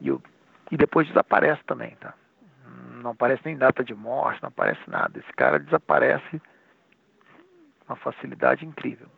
E, 0.00 0.08
eu, 0.08 0.22
e 0.70 0.76
depois 0.76 1.06
desaparece 1.08 1.62
também, 1.64 1.96
tá? 2.00 2.14
Não 3.02 3.10
aparece 3.10 3.42
nem 3.44 3.56
data 3.56 3.84
de 3.84 3.94
morte, 3.94 4.40
não 4.42 4.48
aparece 4.48 4.80
nada. 4.88 5.18
Esse 5.18 5.32
cara 5.32 5.58
desaparece 5.58 6.40
uma 7.88 7.96
facilidade 7.96 8.64
incrível. 8.64 9.08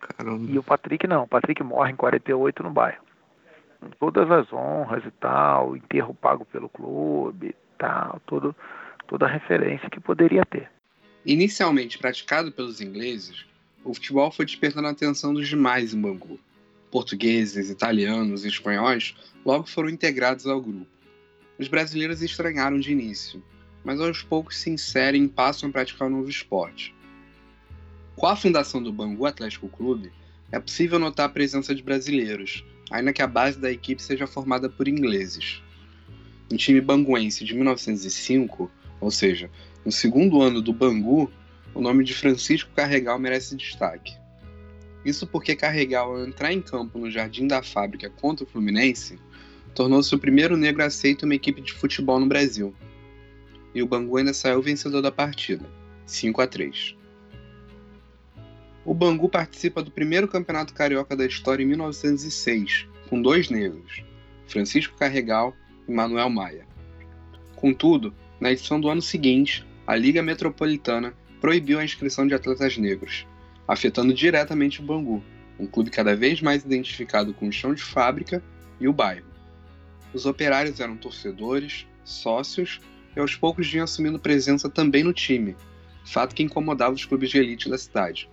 Caramba. 0.00 0.50
E 0.50 0.58
o 0.58 0.62
Patrick 0.62 1.06
não, 1.06 1.22
o 1.24 1.28
Patrick 1.28 1.62
morre 1.62 1.92
em 1.92 1.96
48 1.96 2.62
no 2.62 2.70
bairro. 2.70 3.02
Todas 3.98 4.30
as 4.30 4.52
honras 4.52 5.04
e 5.04 5.10
tal, 5.12 5.76
enterro 5.76 6.14
pago 6.14 6.44
pelo 6.44 6.68
clube, 6.68 7.54
tal, 7.78 8.20
todo, 8.26 8.54
toda 9.06 9.26
a 9.26 9.28
referência 9.28 9.90
que 9.90 10.00
poderia 10.00 10.44
ter. 10.44 10.70
Inicialmente 11.24 11.98
praticado 11.98 12.52
pelos 12.52 12.80
ingleses, 12.80 13.46
o 13.84 13.94
futebol 13.94 14.30
foi 14.30 14.44
despertando 14.44 14.88
a 14.88 14.90
atenção 14.90 15.34
dos 15.34 15.48
demais 15.48 15.94
em 15.94 16.00
Bangu. 16.00 16.38
Portugueses, 16.92 17.70
italianos 17.70 18.44
e 18.44 18.48
espanhóis 18.48 19.16
logo 19.46 19.66
foram 19.66 19.88
integrados 19.88 20.46
ao 20.46 20.60
grupo. 20.60 20.86
Os 21.58 21.66
brasileiros 21.66 22.20
estranharam 22.20 22.78
de 22.78 22.92
início, 22.92 23.42
mas 23.82 23.98
aos 23.98 24.22
poucos 24.22 24.58
se 24.58 24.68
inserem 24.68 25.24
e 25.24 25.28
passam 25.28 25.70
a 25.70 25.72
praticar 25.72 26.06
o 26.06 26.10
um 26.10 26.18
novo 26.18 26.28
esporte. 26.28 26.94
Com 28.14 28.26
a 28.26 28.36
fundação 28.36 28.82
do 28.82 28.92
Bangu 28.92 29.24
Atlético 29.24 29.70
Clube, 29.70 30.12
é 30.52 30.60
possível 30.60 30.98
notar 30.98 31.26
a 31.26 31.32
presença 31.32 31.74
de 31.74 31.82
brasileiros, 31.82 32.62
ainda 32.90 33.12
que 33.12 33.22
a 33.22 33.26
base 33.26 33.58
da 33.58 33.72
equipe 33.72 34.02
seja 34.02 34.26
formada 34.26 34.68
por 34.68 34.86
ingleses. 34.86 35.62
No 36.50 36.58
time 36.58 36.82
banguense 36.82 37.42
de 37.42 37.54
1905, 37.54 38.70
ou 39.00 39.10
seja, 39.10 39.50
no 39.82 39.90
segundo 39.90 40.42
ano 40.42 40.60
do 40.60 40.74
Bangu, 40.74 41.32
o 41.74 41.80
nome 41.80 42.04
de 42.04 42.12
Francisco 42.12 42.70
Carregal 42.76 43.18
merece 43.18 43.56
destaque. 43.56 44.21
Isso 45.04 45.26
porque 45.26 45.56
Carregal, 45.56 46.14
ao 46.14 46.24
entrar 46.24 46.52
em 46.52 46.60
campo 46.60 46.98
no 46.98 47.10
Jardim 47.10 47.46
da 47.46 47.62
Fábrica 47.62 48.08
contra 48.08 48.44
o 48.44 48.48
Fluminense, 48.48 49.18
tornou-se 49.74 50.14
o 50.14 50.18
primeiro 50.18 50.56
negro 50.56 50.84
aceito 50.84 51.24
em 51.24 51.28
uma 51.28 51.34
equipe 51.34 51.60
de 51.60 51.72
futebol 51.72 52.20
no 52.20 52.26
Brasil. 52.26 52.74
E 53.74 53.82
o 53.82 53.86
Bangu 53.86 54.16
ainda 54.16 54.34
saiu 54.34 54.62
vencedor 54.62 55.00
da 55.00 55.10
partida, 55.10 55.68
5 56.06 56.40
a 56.40 56.46
3. 56.46 56.96
O 58.84 58.92
Bangu 58.92 59.28
participa 59.28 59.82
do 59.82 59.90
primeiro 59.90 60.28
campeonato 60.28 60.74
carioca 60.74 61.16
da 61.16 61.24
história 61.24 61.62
em 61.62 61.66
1906, 61.66 62.86
com 63.08 63.22
dois 63.22 63.48
negros, 63.48 64.02
Francisco 64.46 64.96
Carregal 64.96 65.54
e 65.88 65.92
Manuel 65.92 66.28
Maia. 66.28 66.66
Contudo, 67.56 68.12
na 68.40 68.50
edição 68.50 68.80
do 68.80 68.88
ano 68.88 69.00
seguinte, 69.00 69.64
a 69.86 69.94
Liga 69.94 70.22
Metropolitana 70.22 71.14
proibiu 71.40 71.78
a 71.78 71.84
inscrição 71.84 72.26
de 72.26 72.34
atletas 72.34 72.76
negros, 72.76 73.26
afetando 73.66 74.12
diretamente 74.12 74.80
o 74.80 74.84
Bangu, 74.84 75.22
um 75.58 75.66
clube 75.66 75.90
cada 75.90 76.16
vez 76.16 76.40
mais 76.40 76.64
identificado 76.64 77.32
com 77.32 77.48
o 77.48 77.52
chão 77.52 77.74
de 77.74 77.82
fábrica 77.82 78.42
e 78.80 78.88
o 78.88 78.92
bairro. 78.92 79.26
Os 80.12 80.26
operários 80.26 80.80
eram 80.80 80.96
torcedores, 80.96 81.86
sócios 82.04 82.80
e 83.16 83.20
aos 83.20 83.36
poucos 83.36 83.70
vinham 83.70 83.84
assumindo 83.84 84.18
presença 84.18 84.68
também 84.68 85.02
no 85.02 85.12
time, 85.12 85.56
fato 86.04 86.34
que 86.34 86.42
incomodava 86.42 86.94
os 86.94 87.04
clubes 87.04 87.30
de 87.30 87.38
elite 87.38 87.68
da 87.68 87.78
cidade. 87.78 88.28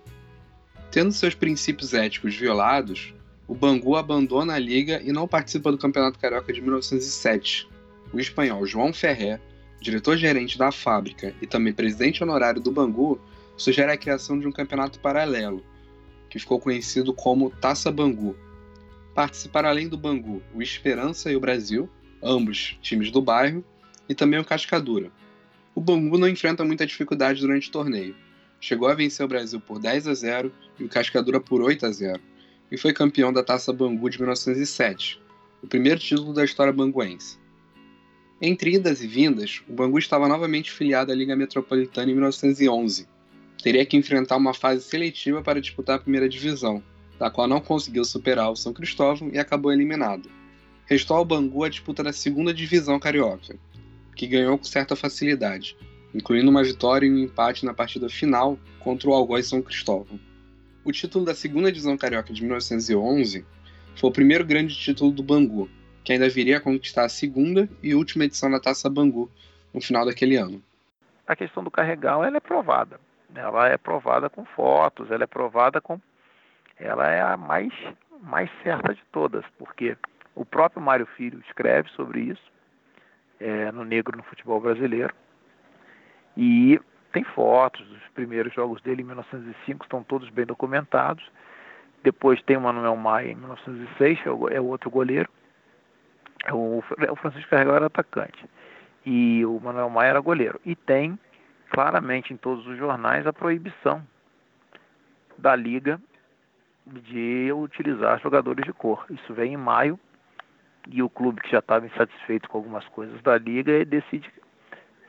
Tendo 0.90 1.12
seus 1.12 1.34
princípios 1.34 1.94
éticos 1.94 2.34
violados, 2.34 3.14
o 3.46 3.54
Bangu 3.54 3.96
abandona 3.96 4.54
a 4.54 4.58
liga 4.58 5.00
e 5.02 5.12
não 5.12 5.28
participa 5.28 5.70
do 5.70 5.78
Campeonato 5.78 6.18
Carioca 6.18 6.52
de 6.52 6.60
1907. 6.60 7.68
O 8.12 8.18
espanhol 8.18 8.66
João 8.66 8.92
Ferré, 8.92 9.40
diretor-gerente 9.80 10.58
da 10.58 10.72
fábrica 10.72 11.34
e 11.40 11.46
também 11.46 11.72
presidente 11.72 12.22
honorário 12.22 12.60
do 12.60 12.72
Bangu, 12.72 13.20
sugere 13.60 13.92
a 13.92 13.96
criação 13.96 14.38
de 14.38 14.48
um 14.48 14.52
campeonato 14.52 14.98
paralelo, 15.00 15.62
que 16.30 16.38
ficou 16.38 16.58
conhecido 16.58 17.12
como 17.12 17.50
Taça 17.50 17.92
Bangu. 17.92 18.34
Participaram 19.14 19.68
além 19.68 19.86
do 19.86 19.98
Bangu 19.98 20.42
o 20.54 20.62
Esperança 20.62 21.30
e 21.30 21.36
o 21.36 21.40
Brasil, 21.40 21.86
ambos 22.22 22.78
times 22.80 23.10
do 23.10 23.20
bairro, 23.20 23.62
e 24.08 24.14
também 24.14 24.40
o 24.40 24.44
Cascadura. 24.44 25.12
O 25.74 25.80
Bangu 25.80 26.16
não 26.16 26.26
enfrenta 26.26 26.64
muita 26.64 26.86
dificuldade 26.86 27.42
durante 27.42 27.68
o 27.68 27.72
torneio, 27.72 28.16
chegou 28.58 28.88
a 28.88 28.94
vencer 28.94 29.26
o 29.26 29.28
Brasil 29.28 29.60
por 29.60 29.78
10 29.78 30.08
a 30.08 30.14
0 30.14 30.50
e 30.78 30.84
o 30.84 30.88
Cascadura 30.88 31.38
por 31.38 31.60
8 31.60 31.84
a 31.84 31.92
0 31.92 32.18
e 32.70 32.78
foi 32.78 32.94
campeão 32.94 33.30
da 33.30 33.44
Taça 33.44 33.74
Bangu 33.74 34.08
de 34.08 34.18
1907, 34.18 35.20
o 35.62 35.66
primeiro 35.66 36.00
título 36.00 36.32
da 36.32 36.44
história 36.44 36.72
banguense. 36.72 37.38
Entre 38.40 38.76
idas 38.76 39.02
e 39.02 39.06
vindas, 39.06 39.62
o 39.68 39.74
Bangu 39.74 39.98
estava 39.98 40.26
novamente 40.26 40.72
filiado 40.72 41.12
à 41.12 41.14
Liga 41.14 41.36
Metropolitana 41.36 42.10
em 42.10 42.14
1911. 42.14 43.19
Teria 43.62 43.84
que 43.84 43.96
enfrentar 43.96 44.36
uma 44.36 44.54
fase 44.54 44.82
seletiva 44.82 45.42
para 45.42 45.60
disputar 45.60 45.96
a 45.96 45.98
primeira 45.98 46.28
divisão, 46.28 46.82
da 47.18 47.30
qual 47.30 47.46
não 47.46 47.60
conseguiu 47.60 48.04
superar 48.04 48.50
o 48.50 48.56
São 48.56 48.72
Cristóvão 48.72 49.28
e 49.30 49.38
acabou 49.38 49.70
eliminado. 49.70 50.30
Restou 50.86 51.18
ao 51.18 51.24
Bangu 51.24 51.62
a 51.62 51.68
disputa 51.68 52.02
da 52.02 52.12
segunda 52.12 52.54
divisão 52.54 52.98
carioca, 52.98 53.56
que 54.16 54.26
ganhou 54.26 54.56
com 54.56 54.64
certa 54.64 54.96
facilidade, 54.96 55.76
incluindo 56.14 56.50
uma 56.50 56.64
vitória 56.64 57.06
e 57.06 57.10
um 57.10 57.18
empate 57.18 57.66
na 57.66 57.74
partida 57.74 58.08
final 58.08 58.58
contra 58.78 59.10
o 59.10 59.12
Algoz 59.12 59.46
São 59.46 59.60
Cristóvão. 59.60 60.18
O 60.82 60.90
título 60.90 61.26
da 61.26 61.34
segunda 61.34 61.70
divisão 61.70 61.98
carioca 61.98 62.32
de 62.32 62.40
1911 62.40 63.44
foi 63.94 64.08
o 64.08 64.12
primeiro 64.12 64.44
grande 64.44 64.74
título 64.74 65.12
do 65.12 65.22
Bangu, 65.22 65.68
que 66.02 66.14
ainda 66.14 66.30
viria 66.30 66.56
a 66.56 66.60
conquistar 66.60 67.04
a 67.04 67.10
segunda 67.10 67.68
e 67.82 67.94
última 67.94 68.24
edição 68.24 68.50
da 68.50 68.58
Taça 68.58 68.88
Bangu 68.88 69.30
no 69.74 69.82
final 69.82 70.06
daquele 70.06 70.36
ano. 70.36 70.62
A 71.26 71.36
questão 71.36 71.62
do 71.62 71.70
carregal 71.70 72.24
ela 72.24 72.38
é 72.38 72.40
provada. 72.40 72.98
Ela 73.34 73.68
é 73.68 73.76
provada 73.76 74.28
com 74.28 74.44
fotos, 74.44 75.10
ela 75.10 75.24
é 75.24 75.26
provada 75.26 75.80
com. 75.80 76.00
Ela 76.78 77.08
é 77.10 77.20
a 77.20 77.36
mais, 77.36 77.72
mais 78.20 78.50
certa 78.62 78.94
de 78.94 79.02
todas, 79.12 79.44
porque 79.58 79.96
o 80.34 80.44
próprio 80.44 80.82
Mário 80.82 81.06
Filho 81.06 81.40
escreve 81.46 81.88
sobre 81.90 82.20
isso 82.20 82.50
é, 83.38 83.72
no 83.72 83.84
Negro 83.84 84.16
no 84.16 84.22
Futebol 84.22 84.60
Brasileiro. 84.60 85.14
E 86.36 86.80
tem 87.12 87.24
fotos 87.24 87.86
dos 87.86 88.02
primeiros 88.14 88.52
jogos 88.54 88.80
dele 88.82 89.02
em 89.02 89.06
1905, 89.06 89.84
estão 89.84 90.02
todos 90.02 90.28
bem 90.30 90.46
documentados. 90.46 91.28
Depois 92.02 92.40
tem 92.42 92.56
o 92.56 92.60
Manuel 92.60 92.96
Maia 92.96 93.32
em 93.32 93.34
1906, 93.34 94.20
é 94.24 94.30
o, 94.30 94.48
é 94.48 94.60
o 94.60 94.66
outro 94.66 94.90
goleiro. 94.90 95.28
É 96.44 96.54
o, 96.54 96.82
é 96.98 97.10
o 97.10 97.16
Francisco 97.16 97.50
Carregal 97.50 97.76
era 97.76 97.86
atacante. 97.86 98.44
E 99.04 99.44
o 99.44 99.60
Manuel 99.60 99.90
Maia 99.90 100.10
era 100.10 100.20
goleiro. 100.20 100.60
E 100.64 100.74
tem 100.74 101.18
claramente 101.70 102.32
em 102.32 102.36
todos 102.36 102.66
os 102.66 102.76
jornais 102.76 103.26
a 103.26 103.32
proibição 103.32 104.02
da 105.38 105.56
liga 105.56 106.00
de 106.86 107.50
utilizar 107.52 108.20
jogadores 108.20 108.64
de 108.64 108.72
cor. 108.72 109.06
Isso 109.10 109.32
vem 109.32 109.54
em 109.54 109.56
maio 109.56 109.98
e 110.88 111.02
o 111.02 111.08
clube 111.08 111.40
que 111.40 111.50
já 111.50 111.60
estava 111.60 111.86
insatisfeito 111.86 112.48
com 112.48 112.58
algumas 112.58 112.86
coisas 112.88 113.20
da 113.22 113.38
liga 113.38 113.84
decide 113.84 114.30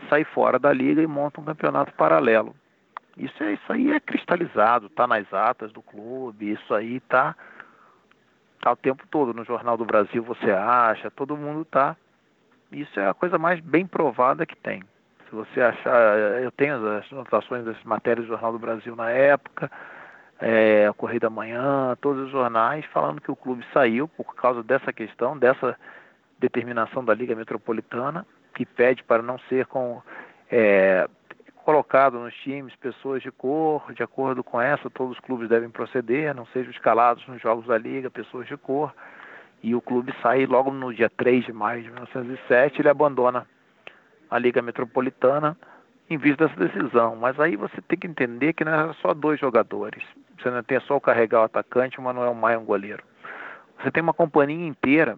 sai 0.10 0.24
fora 0.24 0.58
da 0.58 0.72
liga 0.72 1.02
e 1.02 1.08
monta 1.08 1.42
um 1.42 1.46
campeonato 1.46 1.94
paralelo. 1.94 2.56
Isso, 3.18 3.44
é, 3.44 3.54
isso 3.54 3.72
aí 3.72 3.92
é 3.92 4.00
cristalizado, 4.00 4.88
está 4.88 5.06
nas 5.06 5.32
atas 5.34 5.72
do 5.72 5.82
clube, 5.82 6.52
isso 6.52 6.74
aí 6.74 6.98
está 6.98 7.36
tá 8.62 8.72
o 8.72 8.76
tempo 8.76 9.06
todo. 9.10 9.34
No 9.34 9.44
Jornal 9.44 9.78
do 9.78 9.86
Brasil 9.86 10.24
você 10.24 10.52
acha, 10.52 11.12
todo 11.12 11.38
mundo 11.38 11.62
está. 11.62 11.96
Isso 12.72 13.00
é 13.00 13.08
a 13.08 13.14
coisa 13.14 13.38
mais 13.38 13.60
bem 13.60 13.86
provada 13.86 14.46
que 14.46 14.56
tem. 14.56 14.84
Se 15.32 15.36
você 15.36 15.62
achar, 15.62 16.42
eu 16.42 16.52
tenho 16.52 16.76
as 16.76 17.10
anotações 17.10 17.64
das 17.64 17.82
matérias 17.86 18.26
do 18.26 18.34
Jornal 18.34 18.52
do 18.52 18.60
Brasil 18.60 18.98
na 18.98 19.12
época, 19.12 19.72
é, 20.42 20.88
a 20.88 21.20
da 21.20 21.30
Manhã, 21.30 21.96
todos 22.02 22.26
os 22.26 22.32
jornais 22.32 22.84
falando 22.88 23.22
que 23.22 23.32
o 23.32 23.36
clube 23.36 23.66
saiu 23.72 24.10
por 24.10 24.36
causa 24.36 24.62
dessa 24.62 24.92
questão, 24.92 25.38
dessa 25.38 25.80
determinação 26.38 27.06
da 27.06 27.14
Liga 27.14 27.34
Metropolitana 27.34 28.26
que 28.54 28.66
pede 28.66 29.06
para 29.06 29.24
não 29.24 29.40
ser 29.48 29.68
com, 29.68 30.02
é, 30.52 31.08
colocado 31.64 32.20
nos 32.20 32.34
times 32.36 32.76
pessoas 32.76 33.24
de 33.24 33.32
cor, 33.32 33.94
de 33.94 34.04
acordo 34.04 34.44
com 34.44 34.60
essa, 34.60 34.90
todos 34.90 35.14
os 35.14 35.20
clubes 35.22 35.48
devem 35.48 35.70
proceder, 35.70 36.36
não 36.36 36.46
sejam 36.48 36.72
escalados 36.72 37.26
nos 37.26 37.42
jogos 37.42 37.66
da 37.68 37.78
Liga 37.78 38.12
pessoas 38.12 38.48
de 38.48 38.58
cor. 38.58 38.94
E 39.64 39.74
o 39.74 39.80
clube 39.80 40.14
sai 40.22 40.46
logo 40.46 40.72
no 40.72 40.94
dia 40.94 41.10
3 41.10 41.46
de 41.46 41.54
maio 41.54 41.84
de 41.84 41.90
1907, 41.90 42.82
ele 42.82 42.90
abandona 42.90 43.48
a 44.32 44.40
Liga 44.40 44.62
Metropolitana 44.62 45.58
em 46.10 46.18
vista 46.18 46.48
dessa 46.48 46.60
decisão. 46.68 47.18
Mas 47.18 47.40
aí 47.40 47.58
você 47.58 47.82
tem 47.82 48.00
que 48.00 48.08
entender 48.08 48.54
que 48.54 48.64
não 48.64 48.92
é 48.92 48.94
só 48.96 49.14
dois 49.14 49.40
jogadores. 49.40 50.04
Você 50.40 50.50
não 50.50 50.64
tem 50.64 50.80
só 50.82 50.96
o 50.96 51.02
carregar 51.02 51.42
o 51.42 51.44
atacante 51.44 52.00
o 52.00 52.02
Manuel 52.02 52.34
Maia 52.34 52.58
um 52.58 52.66
goleiro. 52.66 53.04
Você 53.78 53.92
tem 53.92 54.02
uma 54.02 54.14
companhia 54.14 54.66
inteira 54.66 55.18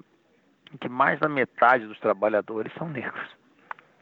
em 0.74 0.78
que 0.78 0.90
mais 0.90 1.20
da 1.20 1.30
metade 1.30 1.86
dos 1.86 2.00
trabalhadores 2.00 2.74
são 2.74 2.90
negros. 2.90 3.30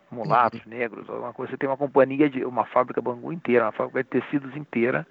Mulatos, 0.10 0.64
uhum. 0.66 0.72
negros, 0.72 1.10
alguma 1.10 1.34
coisa. 1.34 1.52
Você 1.52 1.58
tem 1.58 1.70
uma 1.70 1.78
companhia 1.78 2.30
de 2.30 2.44
uma 2.46 2.66
fábrica 2.66 3.02
Bangu 3.02 3.32
inteira, 3.32 3.66
uma 3.66 3.72
fábrica 3.72 4.04
de 4.04 4.10
tecidos 4.10 4.56
inteira, 4.56 5.06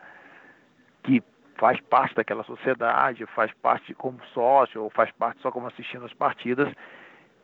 que 1.03 1.23
faz 1.57 1.81
parte 1.81 2.15
daquela 2.15 2.45
sociedade, 2.45 3.25
faz 3.27 3.53
parte 3.63 3.95
como 3.95 4.19
sócio, 4.35 4.83
ou 4.83 4.91
faz 4.91 5.11
parte 5.13 5.41
só 5.41 5.51
como 5.51 5.67
assistindo 5.67 6.05
as 6.05 6.13
partidas, 6.13 6.71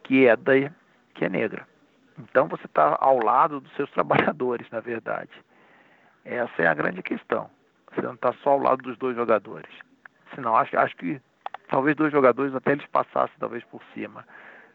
que 0.03 0.27
é 0.27 0.37
da, 0.37 0.53
que 1.15 1.25
é 1.25 1.29
negra. 1.29 1.67
Então 2.19 2.49
você 2.49 2.67
está 2.67 2.97
ao 3.01 3.19
lado 3.19 3.61
dos 3.61 3.73
seus 3.75 3.91
trabalhadores, 3.93 4.69
na 4.71 4.81
verdade. 4.81 5.31
Essa 6.25 6.63
é 6.63 6.67
a 6.67 6.75
grande 6.75 7.03
questão. 7.03 7.51
Você 7.93 8.03
não 8.03 8.15
está 8.15 8.33
só 8.43 8.51
ao 8.51 8.59
lado 8.59 8.83
dos 8.83 8.99
dois 8.99 9.17
jogadores. 9.17 9.71
Senão, 10.35 10.57
acho, 10.57 10.77
acho 10.79 10.97
que 10.97 11.21
talvez 11.69 11.97
dois 11.97 12.13
jogadores 12.13 12.55
até 12.55 12.73
eles 12.73 12.87
passassem 12.87 13.37
talvez 13.39 13.65
por 13.65 13.83
cima. 13.95 14.27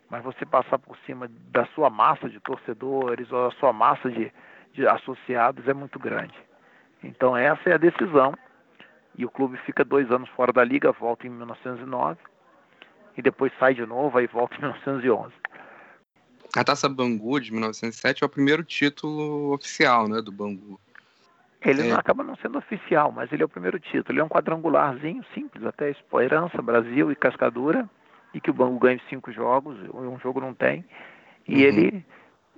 Mas 0.09 0.23
você 0.23 0.45
passar 0.45 0.79
por 0.79 0.97
cima 1.05 1.29
da 1.51 1.65
sua 1.67 1.89
massa 1.89 2.29
de 2.29 2.39
torcedores 2.39 3.31
ou 3.31 3.49
da 3.49 3.55
sua 3.57 3.73
massa 3.73 4.09
de, 4.09 4.31
de 4.73 4.87
associados 4.87 5.67
é 5.67 5.73
muito 5.73 5.99
grande. 5.99 6.33
Então 7.03 7.35
essa 7.35 7.69
é 7.69 7.73
a 7.73 7.77
decisão. 7.77 8.33
E 9.17 9.25
o 9.25 9.29
clube 9.29 9.57
fica 9.57 9.83
dois 9.83 10.09
anos 10.09 10.29
fora 10.29 10.53
da 10.53 10.63
liga, 10.63 10.91
volta 10.93 11.27
em 11.27 11.29
1909 11.29 12.17
e 13.17 13.21
depois 13.21 13.51
sai 13.59 13.73
de 13.73 13.85
novo, 13.85 14.17
aí 14.17 14.27
volta 14.27 14.55
em 14.55 14.59
1911. 14.59 15.33
A 16.55 16.63
Taça 16.63 16.89
Bangu 16.89 17.39
de 17.39 17.51
1907 17.51 18.23
é 18.23 18.25
o 18.25 18.29
primeiro 18.29 18.63
título 18.63 19.53
oficial, 19.53 20.07
né, 20.07 20.21
do 20.21 20.31
Bangu. 20.31 20.79
Ele 21.61 21.81
é. 21.81 21.89
não 21.89 21.97
acaba 21.97 22.23
não 22.23 22.35
sendo 22.37 22.57
oficial, 22.57 23.11
mas 23.11 23.31
ele 23.31 23.43
é 23.43 23.45
o 23.45 23.49
primeiro 23.49 23.79
título. 23.79 24.05
Ele 24.09 24.19
é 24.19 24.23
um 24.23 24.29
quadrangularzinho 24.29 25.23
simples, 25.33 25.63
até 25.65 25.89
Esperança, 25.91 26.61
Brasil 26.61 27.11
e 27.11 27.15
Cascadura, 27.15 27.87
e 28.33 28.41
que 28.41 28.49
o 28.49 28.53
Bangu 28.53 28.79
ganha 28.79 28.99
cinco 29.09 29.31
jogos, 29.31 29.77
um 29.93 30.19
jogo 30.19 30.41
não 30.41 30.53
tem, 30.53 30.83
e 31.47 31.55
uhum. 31.55 31.61
ele 31.61 32.05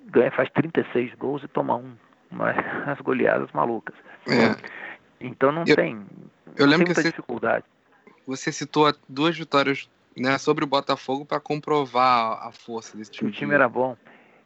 ganha, 0.06 0.32
faz 0.32 0.50
36 0.52 1.14
gols 1.16 1.44
e 1.44 1.48
toma 1.48 1.76
um, 1.76 1.94
mas 2.32 2.56
as 2.88 3.00
goleadas 3.02 3.52
malucas. 3.52 3.96
É. 4.28 4.56
Então 5.20 5.52
não 5.52 5.64
eu, 5.68 5.76
tem, 5.76 6.06
eu 6.56 6.66
lembro 6.66 6.86
tem 6.86 6.88
muita 6.88 6.94
que 6.94 7.02
você, 7.02 7.10
dificuldade. 7.10 7.66
Você 8.26 8.52
citou 8.52 8.94
duas 9.08 9.38
vitórias 9.38 9.90
né, 10.18 10.38
sobre 10.38 10.64
o 10.64 10.68
Botafogo 10.68 11.26
para 11.26 11.40
comprovar 11.40 12.46
a 12.46 12.52
força 12.52 12.98
desse 12.98 13.12
time. 13.12 13.30
O 13.30 13.34
time 13.34 13.54
era 13.54 13.68
bom. 13.68 13.98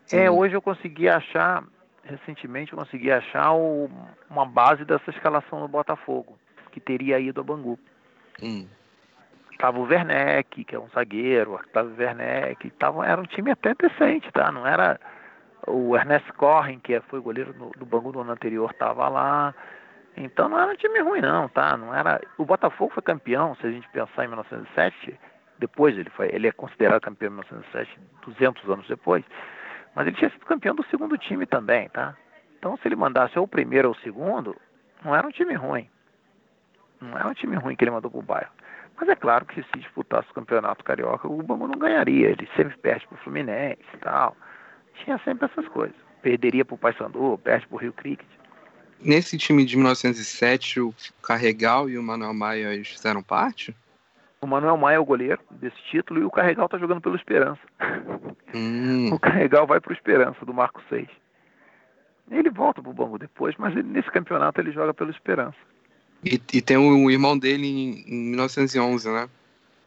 Sim. 0.05 0.17
É, 0.17 0.31
hoje 0.31 0.55
eu 0.55 0.62
consegui 0.62 1.09
achar, 1.09 1.63
recentemente 2.03 2.71
eu 2.71 2.79
consegui 2.79 3.12
achar 3.12 3.53
o, 3.53 3.89
uma 4.29 4.45
base 4.45 4.86
dessa 4.86 5.09
escalação 5.09 5.59
do 5.59 5.67
Botafogo, 5.67 6.38
que 6.71 6.79
teria 6.79 7.19
ido 7.19 7.41
a 7.41 7.43
Bangu. 7.43 7.77
Hum. 8.41 8.65
Tava 9.57 9.79
o 9.79 9.83
Werneck, 9.83 10.63
que 10.63 10.75
é 10.75 10.79
um 10.79 10.88
zagueiro, 10.89 11.55
Octavio 11.55 11.95
Werneck, 11.97 12.69
tava, 12.71 13.05
era 13.05 13.19
um 13.19 13.25
time 13.25 13.51
até 13.51 13.74
decente, 13.74 14.31
tá? 14.31 14.51
Não 14.51 14.65
era 14.65 15.00
o 15.65 15.97
Ernest 15.97 16.31
Corren, 16.33 16.79
que 16.79 17.00
foi 17.01 17.19
goleiro 17.19 17.51
do, 17.53 17.71
do 17.71 17.86
Bangu 17.86 18.12
no 18.12 18.21
ano 18.21 18.31
anterior, 18.31 18.71
tava 18.75 19.09
lá. 19.09 19.53
Então 20.15 20.47
não 20.47 20.59
era 20.59 20.71
um 20.71 20.75
time 20.75 21.00
ruim 21.00 21.21
não, 21.21 21.50
tá? 21.50 21.75
Não 21.75 21.93
era. 21.93 22.21
O 22.38 22.45
Botafogo 22.45 22.93
foi 22.93 23.03
campeão, 23.03 23.55
se 23.55 23.67
a 23.67 23.71
gente 23.71 23.88
pensar 23.89 24.25
em 24.25 24.27
1907, 24.27 25.19
depois 25.60 25.98
ele 25.98 26.10
foi, 26.10 26.30
ele 26.34 26.48
é 26.48 26.52
considerado 26.52 27.02
campeão 27.02 27.30
em 27.30 27.36
1907, 27.36 28.00
200 28.26 28.70
anos 28.70 28.88
depois, 28.88 29.24
mas 29.96 30.08
ele 30.08 30.16
tinha 30.16 30.30
sido 30.30 30.46
campeão 30.46 30.76
do 30.76 30.86
segundo 30.86 31.18
time 31.18 31.46
também, 31.46 31.90
tá? 31.90 32.16
Então 32.58 32.78
se 32.78 32.88
ele 32.88 32.96
mandasse 32.96 33.38
ou 33.38 33.46
o 33.46 33.48
primeiro 33.48 33.90
ou 33.90 33.94
o 33.94 34.00
segundo, 34.00 34.56
não 35.04 35.16
era 35.16 35.28
um 35.28 35.32
time 35.32 35.54
ruim. 35.54 35.90
Não 37.00 37.18
era 37.18 37.28
um 37.28 37.34
time 37.34 37.56
ruim 37.56 37.76
que 37.76 37.84
ele 37.84 37.92
mandou 37.92 38.10
pro 38.10 38.22
bairro. 38.22 38.52
Mas 39.00 39.10
é 39.10 39.16
claro 39.16 39.46
que 39.46 39.62
se 39.62 39.78
disputasse 39.78 40.30
o 40.32 40.34
campeonato 40.34 40.84
carioca, 40.84 41.28
o 41.28 41.44
Bangu 41.44 41.68
não 41.68 41.78
ganharia. 41.78 42.30
Ele 42.30 42.50
sempre 42.56 42.76
perde 42.78 43.08
pro 43.08 43.18
Fluminense 43.18 43.80
e 43.94 43.98
tal. 43.98 44.36
Tinha 45.04 45.20
sempre 45.20 45.46
essas 45.46 45.68
coisas. 45.68 45.96
Perderia 46.22 46.66
pro 46.66 46.78
Paysandu, 46.78 47.40
perde 47.44 47.68
pro 47.68 47.78
Rio 47.78 47.94
Cricket. 47.94 48.28
Nesse 49.00 49.38
time 49.38 49.64
de 49.64 49.76
1907, 49.76 50.82
o 50.82 50.94
Carregal 51.22 51.88
e 51.88 51.98
o 52.00 52.04
Manuel 52.04 52.34
Maia 52.34 52.84
fizeram 52.84 53.22
parte? 53.22 53.76
O 54.39 54.46
Manuel 54.46 54.77
Maia 54.77 54.98
é 54.98 55.00
o 55.00 55.06
goleiro 55.06 55.39
desse 55.50 55.77
título 55.89 56.22
e 56.22 56.24
o 56.24 56.29
Carregal 56.29 56.70
tá 56.70 56.77
jogando 56.77 57.01
pelo 57.01 57.15
Esperança. 57.15 57.62
Hum. 58.53 59.10
O 59.13 59.20
Carregal 59.20 59.65
vai 59.65 59.79
pro 59.79 59.94
Esperança, 59.94 60.46
do 60.46 60.53
Marco 60.53 60.82
6. 60.89 61.08
Ele 62.29 62.50
volta 62.50 62.82
pro 62.82 62.94
Bangu 62.94 63.17
depois, 63.17 63.56
mas 63.58 63.75
ele, 63.75 63.88
nesse 63.88 64.12
campeonato 64.12 64.60
ele 64.60 64.72
joga 64.72 64.94
pelo 64.94 65.10
Esperança. 65.10 65.58
E, 66.24 66.41
e 66.53 66.62
tem 66.62 66.77
o, 66.77 67.10
irmão 67.10 67.38
dele 67.38 67.67
em, 67.67 68.03
em 68.08 68.29
1911, 68.29 69.10
né? 69.10 69.29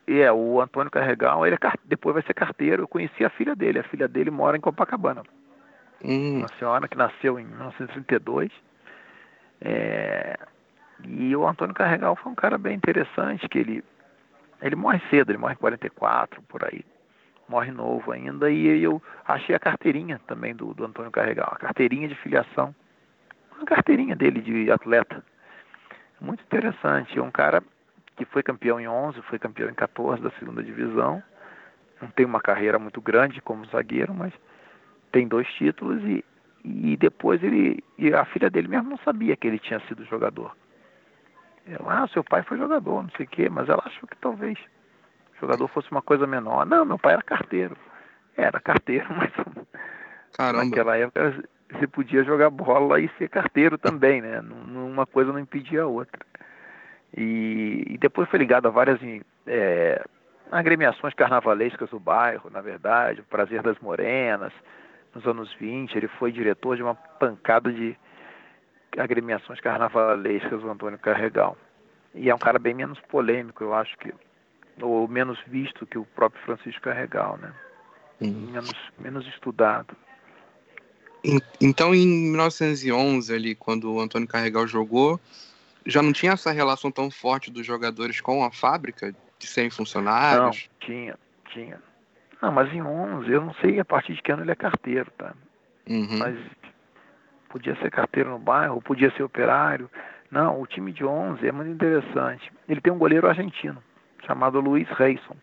E 0.08 0.20
é, 0.20 0.32
o 0.32 0.60
Antônio 0.60 0.90
Carregal, 0.90 1.46
ele 1.46 1.56
é, 1.56 1.72
depois 1.84 2.14
vai 2.14 2.22
ser 2.22 2.34
carteiro. 2.34 2.82
Eu 2.82 2.88
conheci 2.88 3.24
a 3.24 3.30
filha 3.30 3.54
dele. 3.54 3.78
A 3.78 3.84
filha 3.84 4.08
dele 4.08 4.30
mora 4.30 4.56
em 4.56 4.60
Copacabana. 4.60 5.22
Hum. 6.02 6.38
Uma 6.38 6.48
senhora 6.58 6.88
que 6.88 6.96
nasceu 6.96 7.38
em 7.38 7.44
1932. 7.44 8.50
É, 9.60 10.38
e 11.04 11.36
o 11.36 11.46
Antônio 11.46 11.74
Carregal 11.74 12.16
foi 12.16 12.32
um 12.32 12.34
cara 12.34 12.58
bem 12.58 12.74
interessante, 12.74 13.48
que 13.48 13.58
ele 13.58 13.84
ele 14.62 14.76
morre 14.76 15.00
cedo, 15.10 15.30
ele 15.30 15.38
morre 15.38 15.54
em 15.54 15.58
44, 15.58 16.42
por 16.42 16.64
aí. 16.64 16.84
Morre 17.48 17.70
novo 17.70 18.12
ainda. 18.12 18.50
E 18.50 18.82
eu 18.82 19.02
achei 19.26 19.54
a 19.54 19.58
carteirinha 19.58 20.20
também 20.26 20.54
do, 20.54 20.74
do 20.74 20.84
Antônio 20.84 21.10
Carregal, 21.10 21.48
a 21.52 21.58
carteirinha 21.58 22.08
de 22.08 22.14
filiação. 22.16 22.74
Uma 23.56 23.64
carteirinha 23.64 24.14
dele 24.14 24.40
de 24.40 24.70
atleta. 24.70 25.24
Muito 26.20 26.42
interessante. 26.44 27.18
É 27.18 27.22
um 27.22 27.30
cara 27.30 27.62
que 28.16 28.24
foi 28.26 28.42
campeão 28.42 28.78
em 28.78 28.86
11, 28.86 29.22
foi 29.22 29.38
campeão 29.38 29.70
em 29.70 29.74
14 29.74 30.22
da 30.22 30.30
segunda 30.32 30.62
divisão. 30.62 31.22
Não 32.00 32.08
tem 32.08 32.24
uma 32.24 32.40
carreira 32.40 32.78
muito 32.78 33.00
grande 33.00 33.40
como 33.40 33.66
zagueiro, 33.66 34.14
mas 34.14 34.32
tem 35.10 35.26
dois 35.26 35.48
títulos 35.54 36.02
e, 36.04 36.24
e 36.64 36.96
depois 36.96 37.42
ele. 37.42 37.82
E 37.98 38.12
a 38.12 38.24
filha 38.26 38.50
dele 38.50 38.68
mesmo 38.68 38.90
não 38.90 38.98
sabia 38.98 39.36
que 39.36 39.46
ele 39.46 39.58
tinha 39.58 39.80
sido 39.80 40.04
jogador. 40.04 40.54
Ah, 41.86 42.06
seu 42.08 42.24
pai 42.24 42.42
foi 42.42 42.58
jogador, 42.58 43.02
não 43.02 43.10
sei 43.16 43.26
o 43.26 43.28
quê, 43.28 43.48
mas 43.48 43.68
ela 43.68 43.82
achou 43.84 44.08
que 44.08 44.16
talvez 44.16 44.58
o 45.36 45.40
jogador 45.40 45.68
fosse 45.68 45.90
uma 45.90 46.02
coisa 46.02 46.26
menor. 46.26 46.66
Não, 46.66 46.84
meu 46.84 46.98
pai 46.98 47.14
era 47.14 47.22
carteiro. 47.22 47.76
Era 48.36 48.60
carteiro, 48.60 49.06
mas 49.14 49.30
Caramba. 50.36 50.64
naquela 50.64 50.96
época 50.96 51.44
você 51.72 51.86
podia 51.86 52.24
jogar 52.24 52.50
bola 52.50 53.00
e 53.00 53.08
ser 53.16 53.28
carteiro 53.28 53.78
também, 53.78 54.20
né? 54.20 54.40
Uma 54.40 55.06
coisa 55.06 55.32
não 55.32 55.38
impedia 55.38 55.82
a 55.82 55.86
outra. 55.86 56.20
E, 57.16 57.84
e 57.88 57.98
depois 57.98 58.28
foi 58.28 58.38
ligado 58.38 58.66
a 58.66 58.70
várias 58.70 59.00
é, 59.46 60.04
agremiações 60.50 61.14
carnavalescas 61.14 61.90
do 61.90 61.98
bairro, 61.98 62.50
na 62.50 62.60
verdade, 62.60 63.20
o 63.20 63.24
Prazer 63.24 63.62
das 63.62 63.78
Morenas, 63.78 64.52
nos 65.14 65.26
anos 65.26 65.52
20, 65.54 65.96
ele 65.96 66.08
foi 66.08 66.30
diretor 66.30 66.76
de 66.76 66.82
uma 66.82 66.94
pancada 66.94 67.72
de 67.72 67.96
agremiações 68.98 69.60
carnavalescas, 69.60 70.62
o 70.62 70.70
Antônio 70.70 70.98
Carregal. 70.98 71.56
E 72.14 72.28
é 72.28 72.34
um 72.34 72.38
cara 72.38 72.58
bem 72.58 72.74
menos 72.74 72.98
polêmico, 73.00 73.62
eu 73.62 73.74
acho 73.74 73.96
que, 73.98 74.12
ou 74.80 75.06
menos 75.06 75.38
visto 75.46 75.86
que 75.86 75.98
o 75.98 76.04
próprio 76.04 76.42
Francisco 76.44 76.82
Carregal, 76.82 77.38
né? 77.38 77.52
Menos, 78.20 78.74
menos 78.98 79.26
estudado. 79.28 79.96
Então, 81.60 81.94
em 81.94 82.06
1911, 82.32 83.34
ali, 83.34 83.54
quando 83.54 83.92
o 83.92 84.00
Antônio 84.00 84.28
Carregal 84.28 84.66
jogou, 84.66 85.20
já 85.86 86.02
não 86.02 86.12
tinha 86.12 86.32
essa 86.32 86.50
relação 86.50 86.90
tão 86.90 87.10
forte 87.10 87.50
dos 87.50 87.66
jogadores 87.66 88.20
com 88.20 88.44
a 88.44 88.50
fábrica, 88.50 89.14
de 89.38 89.46
serem 89.46 89.70
funcionários? 89.70 90.68
Não, 90.80 90.86
tinha, 90.86 91.18
tinha. 91.52 91.80
Não, 92.42 92.52
mas 92.52 92.72
em 92.72 92.82
11, 92.82 93.30
eu 93.30 93.40
não 93.40 93.54
sei 93.54 93.80
a 93.80 93.84
partir 93.84 94.14
de 94.14 94.22
que 94.22 94.32
ano 94.32 94.42
ele 94.42 94.50
é 94.50 94.56
carteiro, 94.56 95.10
tá? 95.16 95.34
Uhum. 95.88 96.18
Mas 96.18 96.38
podia 97.50 97.74
ser 97.76 97.90
carteiro 97.90 98.30
no 98.30 98.38
bairro, 98.38 98.80
podia 98.80 99.10
ser 99.12 99.22
operário. 99.22 99.90
Não, 100.30 100.60
o 100.60 100.66
time 100.66 100.92
de 100.92 101.04
11 101.04 101.46
é 101.46 101.52
muito 101.52 101.70
interessante. 101.70 102.50
Ele 102.68 102.80
tem 102.80 102.92
um 102.92 102.98
goleiro 102.98 103.28
argentino, 103.28 103.82
chamado 104.24 104.60
Luiz 104.60 104.88
Reison. 104.90 105.36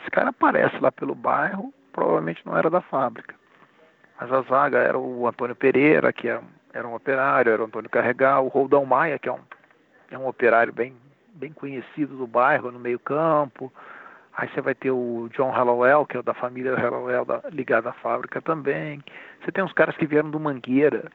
Esse 0.00 0.10
cara 0.10 0.30
aparece 0.30 0.78
lá 0.80 0.90
pelo 0.90 1.14
bairro, 1.14 1.72
provavelmente 1.92 2.44
não 2.44 2.56
era 2.56 2.70
da 2.70 2.80
fábrica. 2.80 3.34
Mas 4.18 4.32
a 4.32 4.40
zaga 4.42 4.78
era 4.78 4.98
o 4.98 5.28
Antônio 5.28 5.54
Pereira, 5.54 6.12
que 6.12 6.28
era, 6.28 6.42
era 6.72 6.88
um 6.88 6.94
operário, 6.94 7.52
era 7.52 7.62
o 7.62 7.66
Antônio 7.66 7.90
Carregal, 7.90 8.46
o 8.46 8.48
Roldão 8.48 8.84
Maia, 8.86 9.18
que 9.18 9.28
é 9.28 9.32
um, 9.32 9.40
é 10.10 10.18
um 10.18 10.26
operário 10.26 10.72
bem, 10.72 10.96
bem 11.34 11.52
conhecido 11.52 12.16
do 12.16 12.26
bairro, 12.26 12.72
no 12.72 12.78
meio 12.78 12.98
campo. 12.98 13.70
Aí 14.34 14.48
você 14.48 14.60
vai 14.60 14.74
ter 14.74 14.90
o 14.90 15.28
John 15.34 15.50
Hallowell, 15.50 16.06
que 16.06 16.16
é 16.16 16.22
da 16.22 16.34
família 16.34 16.74
Hallowell, 16.74 17.26
ligado 17.50 17.88
à 17.88 17.92
fábrica 17.92 18.40
também. 18.40 19.02
Você 19.42 19.52
tem 19.52 19.64
uns 19.64 19.72
caras 19.72 19.96
que 19.96 20.06
vieram 20.06 20.30
do 20.30 20.40
Mangueira, 20.40 21.10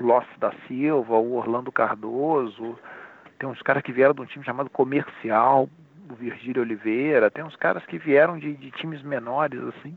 o 0.00 0.06
Loss 0.06 0.26
da 0.38 0.52
Silva, 0.66 1.14
o 1.14 1.34
Orlando 1.34 1.70
Cardoso, 1.70 2.78
tem 3.38 3.48
uns 3.48 3.60
caras 3.62 3.82
que 3.82 3.92
vieram 3.92 4.14
de 4.14 4.22
um 4.22 4.26
time 4.26 4.44
chamado 4.44 4.70
Comercial, 4.70 5.68
o 6.08 6.14
Virgílio 6.14 6.62
Oliveira, 6.62 7.30
tem 7.30 7.44
uns 7.44 7.56
caras 7.56 7.84
que 7.86 7.98
vieram 7.98 8.38
de, 8.38 8.54
de 8.54 8.70
times 8.72 9.02
menores, 9.02 9.60
assim, 9.62 9.96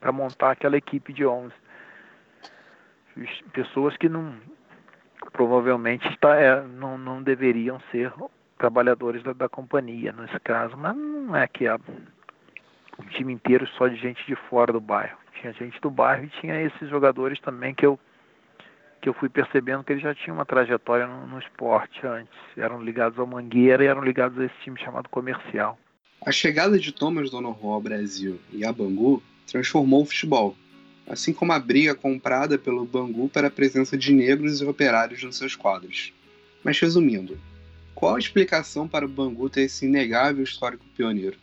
para 0.00 0.12
montar 0.12 0.50
aquela 0.50 0.76
equipe 0.76 1.12
de 1.12 1.24
11. 1.24 1.52
Pessoas 3.52 3.96
que 3.96 4.08
não 4.08 4.34
provavelmente 5.32 6.06
está, 6.08 6.36
é, 6.36 6.60
não, 6.62 6.98
não 6.98 7.22
deveriam 7.22 7.80
ser 7.90 8.12
trabalhadores 8.58 9.22
da, 9.22 9.32
da 9.32 9.48
companhia 9.48 10.12
nesse 10.12 10.38
caso, 10.40 10.76
mas 10.76 10.94
não 10.94 11.34
é 11.34 11.46
que 11.46 11.66
é 11.66 11.74
um 11.74 13.06
time 13.10 13.32
inteiro 13.32 13.66
só 13.68 13.88
de 13.88 13.96
gente 13.96 14.24
de 14.26 14.36
fora 14.48 14.72
do 14.72 14.80
bairro. 14.80 15.16
Tinha 15.40 15.52
gente 15.52 15.80
do 15.80 15.90
bairro 15.90 16.24
e 16.24 16.28
tinha 16.40 16.60
esses 16.60 16.88
jogadores 16.88 17.40
também 17.40 17.74
que 17.74 17.86
eu 17.86 17.98
que 19.04 19.08
eu 19.10 19.12
fui 19.12 19.28
percebendo 19.28 19.84
que 19.84 19.92
eles 19.92 20.02
já 20.02 20.14
tinham 20.14 20.34
uma 20.34 20.46
trajetória 20.46 21.06
no, 21.06 21.26
no 21.26 21.38
esporte 21.38 22.06
antes. 22.06 22.32
Eram 22.56 22.82
ligados 22.82 23.18
ao 23.18 23.26
Mangueira 23.26 23.84
e 23.84 23.86
eram 23.86 24.02
ligados 24.02 24.38
a 24.38 24.46
esse 24.46 24.54
time 24.62 24.80
chamado 24.80 25.10
Comercial. 25.10 25.78
A 26.24 26.32
chegada 26.32 26.78
de 26.78 26.90
Thomas 26.90 27.30
Donovan 27.30 27.74
ao 27.74 27.82
Brasil 27.82 28.40
e 28.50 28.64
a 28.64 28.72
Bangu 28.72 29.22
transformou 29.46 30.02
o 30.02 30.06
futebol. 30.06 30.56
assim 31.06 31.34
como 31.34 31.52
a 31.52 31.58
briga 31.58 31.94
comprada 31.94 32.56
pelo 32.56 32.86
Bangu 32.86 33.28
para 33.28 33.48
a 33.48 33.50
presença 33.50 33.94
de 33.94 34.10
negros 34.10 34.62
e 34.62 34.64
operários 34.64 35.22
nos 35.22 35.36
seus 35.36 35.54
quadros. 35.54 36.14
Mas 36.64 36.80
resumindo, 36.80 37.38
qual 37.94 38.14
a 38.14 38.18
explicação 38.18 38.88
para 38.88 39.04
o 39.04 39.08
Bangu 39.08 39.50
ter 39.50 39.64
esse 39.64 39.84
inegável 39.84 40.42
histórico 40.42 40.86
pioneiro? 40.96 41.36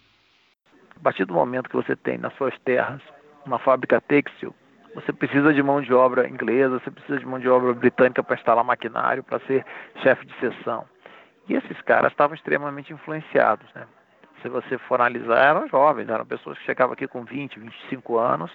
A 0.95 1.00
partir 1.00 1.26
do 1.26 1.36
momento 1.36 1.69
que 1.69 1.76
você 1.76 1.95
tem 1.95 2.17
nas 2.17 2.36
suas 2.38 2.58
terras 2.65 3.04
uma 3.45 3.60
fábrica 3.60 4.02
têxtil, 4.02 4.52
você 4.93 5.13
precisa 5.13 5.54
de 5.54 5.63
mão 5.63 5.82
de 5.82 5.93
obra 5.93 6.27
inglesa, 6.27 6.80
você 6.80 6.91
precisa 6.91 7.19
de 7.19 7.25
mão 7.25 7.39
de 7.39 7.47
obra 7.47 7.73
britânica 7.73 8.21
para 8.23 8.36
instalar 8.36 8.63
maquinário, 8.63 9.23
para 9.23 9.39
ser 9.41 9.65
chefe 10.01 10.25
de 10.25 10.34
seção. 10.39 10.86
E 11.47 11.54
esses 11.54 11.82
caras 11.82 12.12
estavam 12.12 12.36
extremamente 12.36 12.93
influenciados, 12.93 13.67
né? 13.73 13.86
Se 14.41 14.49
você 14.49 14.77
for 14.80 14.95
analisar, 14.95 15.38
eram 15.38 15.67
jovens, 15.67 16.10
eram 16.10 16.25
pessoas 16.25 16.58
que 16.58 16.65
chegavam 16.65 16.93
aqui 16.93 17.08
com 17.08 17.23
20, 17.23 17.60
25 17.60 18.17
anos, 18.17 18.51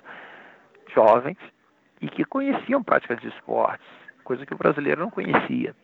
jovens, 0.93 1.39
e 2.01 2.09
que 2.09 2.25
conheciam 2.25 2.83
práticas 2.83 3.21
de 3.21 3.29
esportes, 3.29 3.87
coisa 4.25 4.45
que 4.45 4.53
o 4.53 4.59
brasileiro 4.59 5.01
não 5.01 5.11
conhecia. 5.11 5.75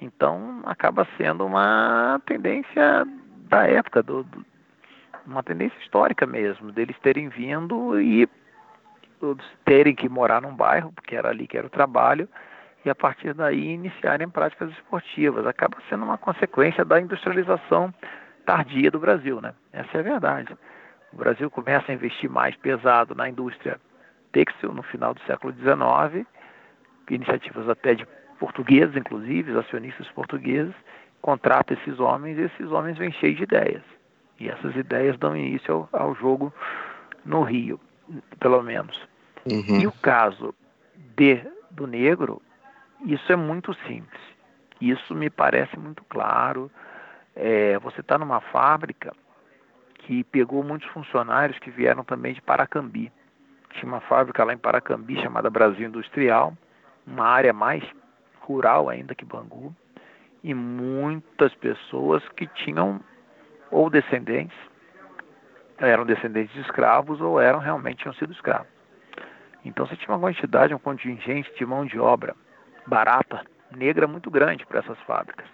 Então, 0.00 0.62
acaba 0.64 1.06
sendo 1.16 1.44
uma 1.44 2.20
tendência 2.24 3.06
da 3.48 3.66
época, 3.66 4.02
do, 4.02 4.22
do, 4.24 4.44
uma 5.26 5.42
tendência 5.42 5.78
histórica 5.80 6.26
mesmo, 6.26 6.72
deles 6.72 6.98
terem 7.00 7.28
vindo 7.28 8.00
e 8.00 8.28
terem 9.64 9.94
que 9.94 10.08
morar 10.08 10.42
num 10.42 10.54
bairro, 10.54 10.92
porque 10.92 11.16
era 11.16 11.28
ali 11.28 11.46
que 11.46 11.56
era 11.56 11.66
o 11.66 11.70
trabalho, 11.70 12.28
e 12.84 12.90
a 12.90 12.94
partir 12.94 13.34
daí 13.34 13.72
iniciarem 13.74 14.28
práticas 14.28 14.70
esportivas. 14.70 15.46
Acaba 15.46 15.76
sendo 15.88 16.04
uma 16.04 16.18
consequência 16.18 16.84
da 16.84 17.00
industrialização 17.00 17.92
tardia 18.46 18.90
do 18.90 18.98
Brasil, 18.98 19.40
né? 19.40 19.52
Essa 19.72 19.98
é 19.98 20.00
a 20.00 20.04
verdade. 20.04 20.56
O 21.12 21.16
Brasil 21.16 21.50
começa 21.50 21.90
a 21.90 21.94
investir 21.94 22.30
mais 22.30 22.56
pesado 22.56 23.14
na 23.14 23.28
indústria 23.28 23.78
têxtil 24.32 24.72
no 24.72 24.82
final 24.82 25.14
do 25.14 25.20
século 25.22 25.52
XIX, 25.54 26.26
iniciativas 27.10 27.68
até 27.68 27.94
de 27.94 28.06
portugueses, 28.38 28.94
inclusive, 28.96 29.58
acionistas 29.58 30.08
portugueses, 30.10 30.74
contrata 31.20 31.74
esses 31.74 31.98
homens 31.98 32.38
e 32.38 32.42
esses 32.42 32.70
homens 32.70 32.96
vêm 32.96 33.10
cheios 33.12 33.36
de 33.36 33.42
ideias. 33.42 33.82
E 34.38 34.48
essas 34.48 34.76
ideias 34.76 35.18
dão 35.18 35.36
início 35.36 35.88
ao, 35.92 36.00
ao 36.00 36.14
jogo 36.14 36.52
no 37.24 37.42
Rio, 37.42 37.80
pelo 38.38 38.62
menos. 38.62 38.98
Uhum. 39.50 39.80
E 39.80 39.86
o 39.86 39.92
caso 39.92 40.54
de, 41.16 41.40
do 41.70 41.86
negro, 41.86 42.42
isso 43.04 43.32
é 43.32 43.36
muito 43.36 43.74
simples. 43.86 44.20
Isso 44.80 45.14
me 45.14 45.30
parece 45.30 45.78
muito 45.78 46.04
claro. 46.04 46.70
É, 47.34 47.78
você 47.78 48.00
está 48.00 48.18
numa 48.18 48.40
fábrica 48.40 49.12
que 49.98 50.24
pegou 50.24 50.62
muitos 50.62 50.88
funcionários 50.90 51.58
que 51.58 51.70
vieram 51.70 52.04
também 52.04 52.34
de 52.34 52.40
Paracambi. 52.40 53.12
Tinha 53.72 53.92
uma 53.92 54.00
fábrica 54.00 54.44
lá 54.44 54.52
em 54.52 54.58
Paracambi 54.58 55.20
chamada 55.20 55.50
Brasil 55.50 55.86
Industrial, 55.86 56.56
uma 57.06 57.26
área 57.26 57.52
mais 57.52 57.84
rural 58.40 58.88
ainda 58.88 59.14
que 59.14 59.24
Bangu, 59.24 59.74
e 60.42 60.54
muitas 60.54 61.54
pessoas 61.56 62.26
que 62.30 62.46
tinham 62.46 63.00
ou 63.70 63.90
descendentes, 63.90 64.56
eram 65.78 66.04
descendentes 66.04 66.54
de 66.54 66.60
escravos 66.60 67.20
ou 67.20 67.40
eram 67.40 67.58
realmente 67.58 67.98
tinham 67.98 68.14
sido 68.14 68.32
escravos. 68.32 68.68
Então 69.64 69.86
você 69.86 69.96
tinha 69.96 70.14
uma 70.14 70.20
quantidade, 70.20 70.74
um 70.74 70.78
contingente 70.78 71.52
de 71.54 71.66
mão 71.66 71.84
de 71.84 71.98
obra 71.98 72.34
barata, 72.86 73.44
negra 73.76 74.06
muito 74.06 74.30
grande 74.30 74.64
para 74.66 74.80
essas 74.80 74.98
fábricas. 75.00 75.46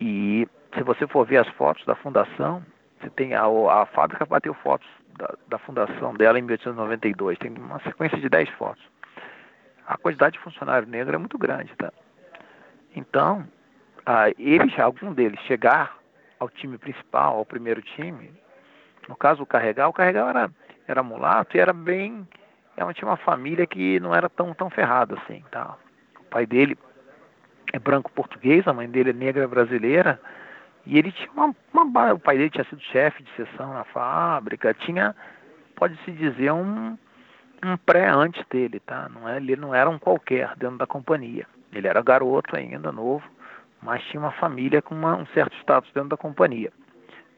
E 0.00 0.48
se 0.74 0.82
você 0.82 1.06
for 1.06 1.26
ver 1.26 1.38
as 1.38 1.48
fotos 1.48 1.84
da 1.84 1.94
fundação, 1.94 2.64
você 2.98 3.10
tem 3.10 3.34
a, 3.34 3.44
a 3.44 3.86
fábrica 3.86 4.24
bateu 4.24 4.54
fotos 4.54 4.88
da, 5.16 5.34
da 5.48 5.58
fundação 5.58 6.14
dela 6.14 6.38
em 6.38 6.42
1892, 6.42 7.38
tem 7.38 7.52
uma 7.52 7.80
sequência 7.80 8.18
de 8.18 8.28
10 8.28 8.48
fotos. 8.50 8.82
A 9.86 9.96
quantidade 9.96 10.34
de 10.34 10.44
funcionário 10.44 10.88
negro 10.88 11.14
é 11.14 11.18
muito 11.18 11.38
grande, 11.38 11.74
tá? 11.76 11.92
Então, 12.94 13.46
ah, 14.04 14.30
eles, 14.38 14.78
algum 14.78 15.12
deles 15.12 15.40
chegar 15.40 15.96
ao 16.38 16.48
time 16.48 16.78
principal, 16.78 17.36
ao 17.36 17.44
primeiro 17.44 17.82
time, 17.82 18.30
no 19.08 19.16
caso 19.16 19.42
o 19.42 19.46
Carregal, 19.46 19.90
o 19.90 19.92
Carregal 19.92 20.28
era, 20.28 20.50
era 20.86 21.02
mulato 21.02 21.56
e 21.56 21.60
era 21.60 21.72
bem, 21.72 22.26
era, 22.76 22.92
tinha 22.92 23.08
uma 23.08 23.16
família 23.16 23.66
que 23.66 23.98
não 24.00 24.14
era 24.14 24.28
tão, 24.28 24.54
tão 24.54 24.70
ferrada 24.70 25.16
assim, 25.16 25.42
tá? 25.50 25.76
O 26.20 26.24
pai 26.24 26.46
dele 26.46 26.78
é 27.72 27.78
branco 27.78 28.12
português, 28.12 28.66
a 28.66 28.72
mãe 28.72 28.88
dele 28.88 29.10
é 29.10 29.12
negra 29.12 29.48
brasileira, 29.48 30.20
e 30.86 30.98
ele 30.98 31.12
tinha 31.12 31.30
uma, 31.32 31.54
uma 31.72 32.14
o 32.14 32.18
pai 32.18 32.36
dele 32.36 32.50
tinha 32.50 32.64
sido 32.64 32.80
chefe 32.82 33.22
de 33.22 33.30
seção 33.32 33.72
na 33.72 33.84
fábrica, 33.84 34.72
tinha, 34.74 35.14
pode-se 35.76 36.12
dizer, 36.12 36.52
um, 36.52 36.96
um 37.64 37.76
pré 37.84 38.08
antes 38.08 38.44
dele, 38.48 38.80
tá? 38.80 39.08
Não 39.08 39.28
é, 39.28 39.36
ele 39.36 39.56
não 39.56 39.74
era 39.74 39.88
um 39.90 39.98
qualquer 39.98 40.54
dentro 40.56 40.78
da 40.78 40.86
companhia. 40.86 41.46
Ele 41.72 41.86
era 41.86 42.02
garoto 42.02 42.56
ainda, 42.56 42.90
novo, 42.90 43.24
mas 43.82 44.02
tinha 44.04 44.20
uma 44.20 44.32
família 44.32 44.80
com 44.80 44.94
uma, 44.94 45.16
um 45.16 45.26
certo 45.26 45.54
status 45.58 45.90
dentro 45.92 46.10
da 46.10 46.16
companhia. 46.16 46.72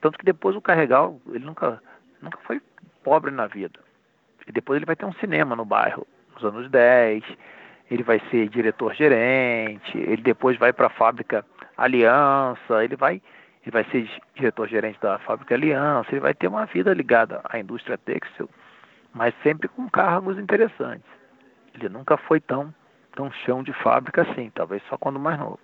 Tanto 0.00 0.18
que 0.18 0.24
depois 0.24 0.56
o 0.56 0.60
Carregal, 0.60 1.20
ele 1.28 1.44
nunca, 1.44 1.82
nunca 2.22 2.38
foi 2.44 2.60
pobre 3.02 3.30
na 3.30 3.46
vida. 3.46 3.78
E 4.46 4.52
depois 4.52 4.76
ele 4.76 4.86
vai 4.86 4.96
ter 4.96 5.04
um 5.04 5.12
cinema 5.14 5.54
no 5.54 5.64
bairro, 5.64 6.06
nos 6.34 6.44
anos 6.44 6.70
10, 6.70 7.22
ele 7.90 8.02
vai 8.02 8.20
ser 8.30 8.48
diretor-gerente, 8.48 9.98
ele 9.98 10.22
depois 10.22 10.56
vai 10.58 10.72
para 10.72 10.86
a 10.86 10.90
fábrica 10.90 11.44
Aliança, 11.76 12.84
ele 12.84 12.96
vai, 12.96 13.20
ele 13.62 13.70
vai 13.70 13.84
ser 13.84 14.08
diretor-gerente 14.34 14.98
da 15.00 15.18
fábrica 15.18 15.54
Aliança, 15.54 16.08
ele 16.12 16.20
vai 16.20 16.34
ter 16.34 16.46
uma 16.46 16.66
vida 16.66 16.94
ligada 16.94 17.40
à 17.44 17.58
indústria 17.58 17.98
têxtil, 17.98 18.48
mas 19.12 19.34
sempre 19.42 19.68
com 19.68 19.88
cargos 19.88 20.38
interessantes. 20.38 21.08
Ele 21.74 21.88
nunca 21.88 22.16
foi 22.16 22.40
tão, 22.40 22.72
tão 23.14 23.30
chão 23.30 23.62
de 23.62 23.72
fábrica 23.72 24.22
assim, 24.22 24.50
talvez 24.54 24.82
só 24.88 24.96
quando 24.96 25.18
mais 25.18 25.38
novo. 25.38 25.58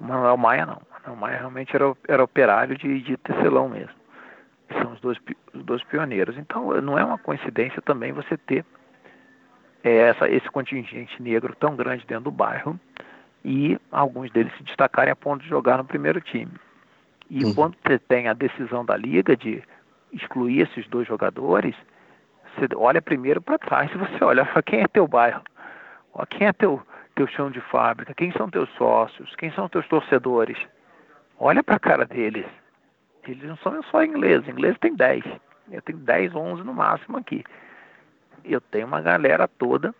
O 0.00 0.04
Manuel 0.04 0.36
Maia 0.36 0.66
não. 0.66 0.80
O 1.06 1.16
Maia 1.16 1.38
realmente 1.38 1.74
era, 1.74 1.96
era 2.08 2.24
operário 2.24 2.76
de, 2.76 3.00
de 3.00 3.16
tecelão 3.16 3.68
mesmo. 3.68 3.94
São 4.82 4.92
os 4.92 5.00
dois, 5.00 5.18
os 5.54 5.64
dois 5.64 5.82
pioneiros. 5.84 6.36
Então 6.36 6.80
não 6.80 6.98
é 6.98 7.04
uma 7.04 7.18
coincidência 7.18 7.80
também 7.82 8.12
você 8.12 8.36
ter 8.36 8.64
é, 9.84 10.08
essa, 10.08 10.28
esse 10.28 10.48
contingente 10.50 11.22
negro 11.22 11.54
tão 11.54 11.76
grande 11.76 12.04
dentro 12.06 12.24
do 12.24 12.30
bairro 12.30 12.78
e 13.44 13.78
alguns 13.92 14.30
deles 14.32 14.52
se 14.56 14.64
destacarem 14.64 15.12
a 15.12 15.16
ponto 15.16 15.42
de 15.42 15.48
jogar 15.48 15.78
no 15.78 15.84
primeiro 15.84 16.20
time. 16.20 16.50
E 17.30 17.44
uhum. 17.44 17.54
quando 17.54 17.76
você 17.84 17.98
tem 17.98 18.26
a 18.26 18.32
decisão 18.32 18.84
da 18.84 18.96
liga 18.96 19.36
de 19.36 19.62
excluir 20.12 20.62
esses 20.62 20.86
dois 20.88 21.06
jogadores, 21.06 21.74
você 22.54 22.66
olha 22.74 23.00
primeiro 23.00 23.40
para 23.40 23.58
trás 23.58 23.90
e 23.92 23.98
você 23.98 24.24
olha 24.24 24.44
para 24.44 24.62
quem 24.62 24.80
é 24.80 24.88
teu 24.88 25.06
bairro, 25.06 25.42
quem 26.30 26.46
é 26.46 26.52
teu, 26.52 26.82
teu 27.14 27.26
chão 27.28 27.50
de 27.50 27.60
fábrica, 27.60 28.14
quem 28.14 28.32
são 28.32 28.50
teus 28.50 28.68
sócios, 28.76 29.34
quem 29.36 29.52
são 29.52 29.68
teus 29.68 29.86
torcedores. 29.86 30.58
Olha 31.38 31.62
para 31.62 31.76
a 31.76 31.80
cara 31.80 32.04
deles. 32.04 32.46
Eles 33.26 33.42
não 33.42 33.56
são 33.58 33.82
só 33.84 34.04
ingleses, 34.04 34.48
inglês 34.48 34.76
tem 34.78 34.94
10. 34.94 35.24
Eu 35.70 35.82
tenho 35.82 35.98
10, 35.98 36.34
11 36.34 36.62
no 36.62 36.72
máximo 36.72 37.18
aqui 37.18 37.44
eu 38.52 38.60
tenho 38.60 38.86
uma 38.86 39.00
galera 39.00 39.48
toda 39.48 39.94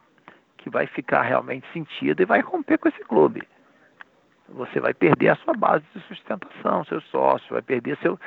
que 0.56 0.70
vai 0.70 0.86
ficar 0.86 1.22
realmente 1.22 1.66
sentida 1.72 2.22
e 2.22 2.26
vai 2.26 2.40
romper 2.40 2.78
com 2.78 2.88
esse 2.88 3.02
clube. 3.04 3.42
Você 4.48 4.80
vai 4.80 4.94
perder 4.94 5.30
a 5.30 5.36
sua 5.36 5.54
base 5.54 5.84
de 5.92 6.00
sustentação, 6.02 6.84
seus 6.84 7.04
sócios, 7.06 7.50
vai 7.50 7.62
perder 7.62 7.98
seu, 7.98 8.18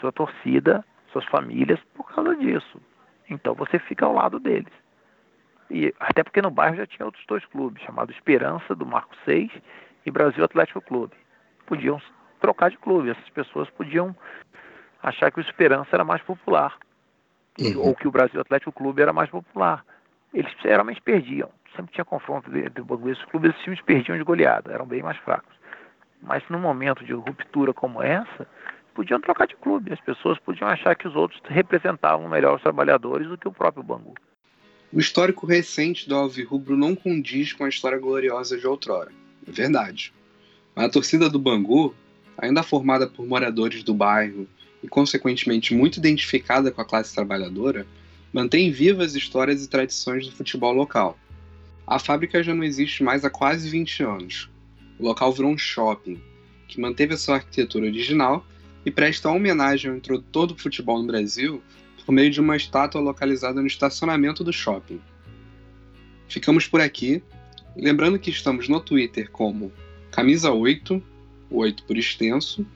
sua 0.00 0.12
torcida, 0.12 0.84
suas 1.12 1.24
famílias 1.26 1.80
por 1.94 2.10
causa 2.12 2.36
disso. 2.36 2.80
Então 3.28 3.54
você 3.54 3.78
fica 3.78 4.06
ao 4.06 4.14
lado 4.14 4.38
deles. 4.38 4.72
E 5.70 5.92
até 6.00 6.22
porque 6.22 6.40
no 6.40 6.50
bairro 6.50 6.76
já 6.76 6.86
tinha 6.86 7.04
outros 7.04 7.24
dois 7.26 7.44
clubes, 7.46 7.82
chamados 7.82 8.14
Esperança 8.14 8.74
do 8.74 8.86
Marco 8.86 9.14
6 9.24 9.50
e 10.06 10.10
Brasil 10.10 10.44
Atlético 10.44 10.80
Clube. 10.80 11.14
Podiam 11.66 12.00
trocar 12.38 12.70
de 12.70 12.78
clube, 12.78 13.10
essas 13.10 13.28
pessoas 13.30 13.68
podiam 13.70 14.14
achar 15.02 15.30
que 15.30 15.38
o 15.38 15.42
Esperança 15.42 15.90
era 15.92 16.04
mais 16.04 16.22
popular 16.22 16.76
uhum. 17.60 17.88
ou 17.88 17.94
que 17.94 18.08
o 18.08 18.10
Brasil 18.10 18.40
Atlético 18.40 18.72
Clube 18.72 19.02
era 19.02 19.12
mais 19.12 19.30
popular. 19.30 19.84
Eles 20.32 20.52
geralmente 20.62 21.00
perdiam. 21.00 21.50
Sempre 21.76 21.92
tinha 21.92 22.04
confronto 22.04 22.50
entre 22.56 22.82
esses 23.10 23.24
clubes, 23.26 23.50
esses 23.50 23.62
times 23.62 23.80
perdiam 23.82 24.16
de 24.16 24.24
goleada, 24.24 24.72
eram 24.72 24.86
bem 24.86 25.02
mais 25.02 25.16
fracos. 25.18 25.54
Mas 26.22 26.42
num 26.48 26.58
momento 26.58 27.04
de 27.04 27.12
ruptura 27.12 27.72
como 27.72 28.02
essa, 28.02 28.46
podiam 28.94 29.20
trocar 29.20 29.46
de 29.46 29.54
clube. 29.56 29.92
As 29.92 30.00
pessoas 30.00 30.38
podiam 30.40 30.68
achar 30.68 30.96
que 30.96 31.06
os 31.06 31.14
outros 31.14 31.40
representavam 31.44 32.28
melhor 32.28 32.56
os 32.56 32.62
trabalhadores 32.62 33.28
do 33.28 33.38
que 33.38 33.46
o 33.46 33.52
próprio 33.52 33.82
Bangu. 33.82 34.14
O 34.92 34.98
histórico 34.98 35.46
recente 35.46 36.08
do 36.08 36.16
Alvirrubro 36.16 36.76
não 36.76 36.96
condiz 36.96 37.52
com 37.52 37.64
a 37.64 37.68
história 37.68 37.98
gloriosa 37.98 38.58
de 38.58 38.66
outrora. 38.66 39.12
É 39.46 39.50
verdade. 39.50 40.12
Mas 40.74 40.86
a 40.86 40.90
torcida 40.90 41.28
do 41.28 41.38
Bangu, 41.38 41.94
ainda 42.38 42.62
formada 42.62 43.06
por 43.06 43.26
moradores 43.26 43.82
do 43.82 43.92
bairro 43.92 44.46
e, 44.82 44.88
consequentemente, 44.88 45.74
muito 45.74 45.98
identificada 45.98 46.70
com 46.70 46.80
a 46.80 46.84
classe 46.84 47.14
trabalhadora, 47.14 47.86
mantém 48.32 48.70
vivas 48.70 49.14
histórias 49.14 49.64
e 49.64 49.68
tradições 49.68 50.26
do 50.26 50.32
futebol 50.32 50.72
local. 50.72 51.18
A 51.86 51.98
fábrica 51.98 52.42
já 52.42 52.54
não 52.54 52.62
existe 52.62 53.02
mais 53.02 53.24
há 53.24 53.30
quase 53.30 53.68
20 53.68 54.02
anos. 54.04 54.48
O 54.98 55.04
local 55.04 55.32
virou 55.32 55.50
um 55.50 55.58
shopping, 55.58 56.20
que 56.68 56.80
manteve 56.80 57.14
a 57.14 57.16
sua 57.16 57.36
arquitetura 57.36 57.86
original 57.86 58.46
e 58.84 58.90
presta 58.90 59.30
homenagem 59.30 59.90
ao 59.90 59.96
introdutor 59.96 60.46
do 60.46 60.56
futebol 60.56 61.00
no 61.00 61.06
Brasil 61.06 61.62
por 62.04 62.12
meio 62.12 62.30
de 62.30 62.40
uma 62.40 62.56
estátua 62.56 63.00
localizada 63.00 63.60
no 63.60 63.66
estacionamento 63.66 64.44
do 64.44 64.52
shopping. 64.52 65.00
Ficamos 66.28 66.66
por 66.66 66.80
aqui, 66.80 67.22
lembrando 67.76 68.18
que 68.18 68.30
estamos 68.30 68.68
no 68.68 68.80
Twitter 68.80 69.30
como 69.30 69.72
Camisa 70.10 70.52
8, 70.52 71.02
8 71.50 71.84
por 71.84 71.96
extenso, 71.96 72.66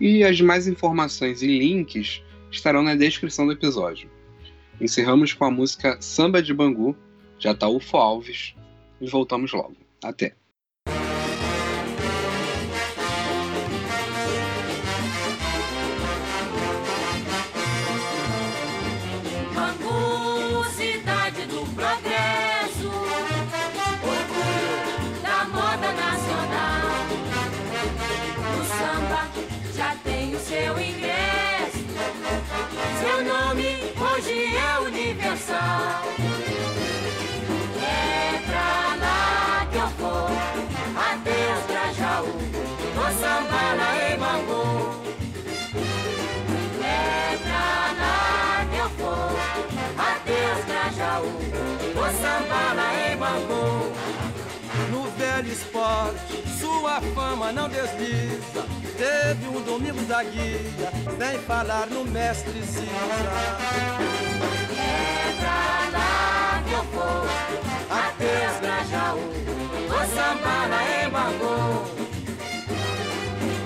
e 0.00 0.22
as 0.24 0.36
demais 0.36 0.66
informações 0.66 1.42
e 1.42 1.46
links 1.46 2.22
estarão 2.50 2.82
na 2.82 2.94
descrição 2.94 3.46
do 3.46 3.52
episódio. 3.52 4.10
Encerramos 4.80 5.32
com 5.32 5.44
a 5.44 5.50
música 5.50 6.00
Samba 6.00 6.42
de 6.42 6.54
Bangu, 6.54 6.96
de 7.38 7.48
Ataúfo 7.48 7.96
Alves, 7.96 8.54
e 9.00 9.08
voltamos 9.08 9.52
logo. 9.52 9.76
Até! 10.02 10.34
coração. 35.48 36.02
Que 39.70 39.76
eu 39.76 39.88
vou, 39.98 40.28
adeus 40.96 41.58
é 41.58 41.66
pra 41.66 41.92
Jaú, 41.92 42.32
vou 42.94 43.10
sambar 43.20 43.76
na 43.76 43.88
Emangô. 44.12 44.64
Lá 47.98 48.66
que 48.70 48.76
eu 48.76 48.88
vou, 48.90 49.28
adeus 49.98 50.64
pra 50.64 50.84
Jaú, 50.96 51.30
vou 51.94 52.10
sambar 52.12 52.74
na 52.74 52.88
velho 55.18 55.52
esporte, 55.52 56.44
sua 56.60 57.00
fama 57.14 57.52
não 57.52 57.68
desliza. 57.68 58.64
Teve 58.96 59.48
um 59.48 59.60
domingo 59.62 60.00
da 60.06 60.22
guia, 60.22 60.92
sem 61.18 61.38
falar 61.40 61.86
no 61.88 62.04
mestre 62.04 62.62
Cisa. 62.62 62.82
É 64.76 65.34
pra 65.40 65.98
lá 65.98 66.62
que 66.66 66.72
eu 66.72 66.84
vou, 66.84 67.26
até 67.90 68.60
Grajaú, 68.60 69.20
vou 69.88 70.04
sambar 70.14 70.68
lá 70.70 70.82
em 71.02 71.10
Bangu. 71.10 71.84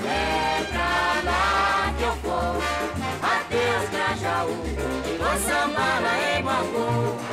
É 0.06 0.64
pra 0.72 1.30
lá 1.30 1.94
que 1.98 2.04
eu 2.04 2.14
vou, 2.22 2.62
até 3.22 3.66
Grajaú, 3.90 4.56
vou 5.18 5.36
sambar 5.38 6.02
lá 6.02 6.38
em 6.38 6.42
Bangu. 6.42 7.31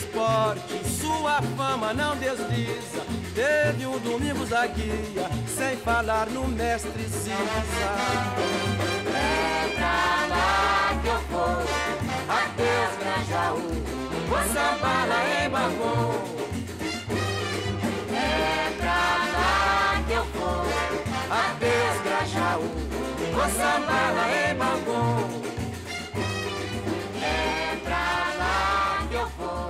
Esporte, 0.00 0.88
sua 0.88 1.40
fama 1.56 1.92
não 1.92 2.16
desliza. 2.16 3.04
Teve 3.34 3.86
um 3.86 3.98
Domingos 3.98 4.48
da 4.48 4.66
Guia, 4.66 5.28
sem 5.46 5.76
falar 5.76 6.28
no 6.28 6.46
mestre 6.48 7.04
Cisa. 7.04 7.32
É 9.14 9.68
pra 9.74 10.26
lá 10.28 11.00
que 11.02 11.08
eu 11.08 11.20
vou, 11.30 11.62
adeus 12.28 12.96
Grajaú, 12.98 13.60
vou 14.28 14.38
sambar 14.52 15.08
lá 15.08 15.44
em 15.44 15.50
Bangu. 15.50 16.49
Eu 20.20 20.26
vou, 20.26 20.64
adeus 21.30 22.02
Grajaú, 22.02 22.62
vou 23.32 23.48
sambar 23.48 24.14
lá 24.14 24.50
em 24.50 24.54
Bangu. 24.54 25.50
somebody. 29.40 29.69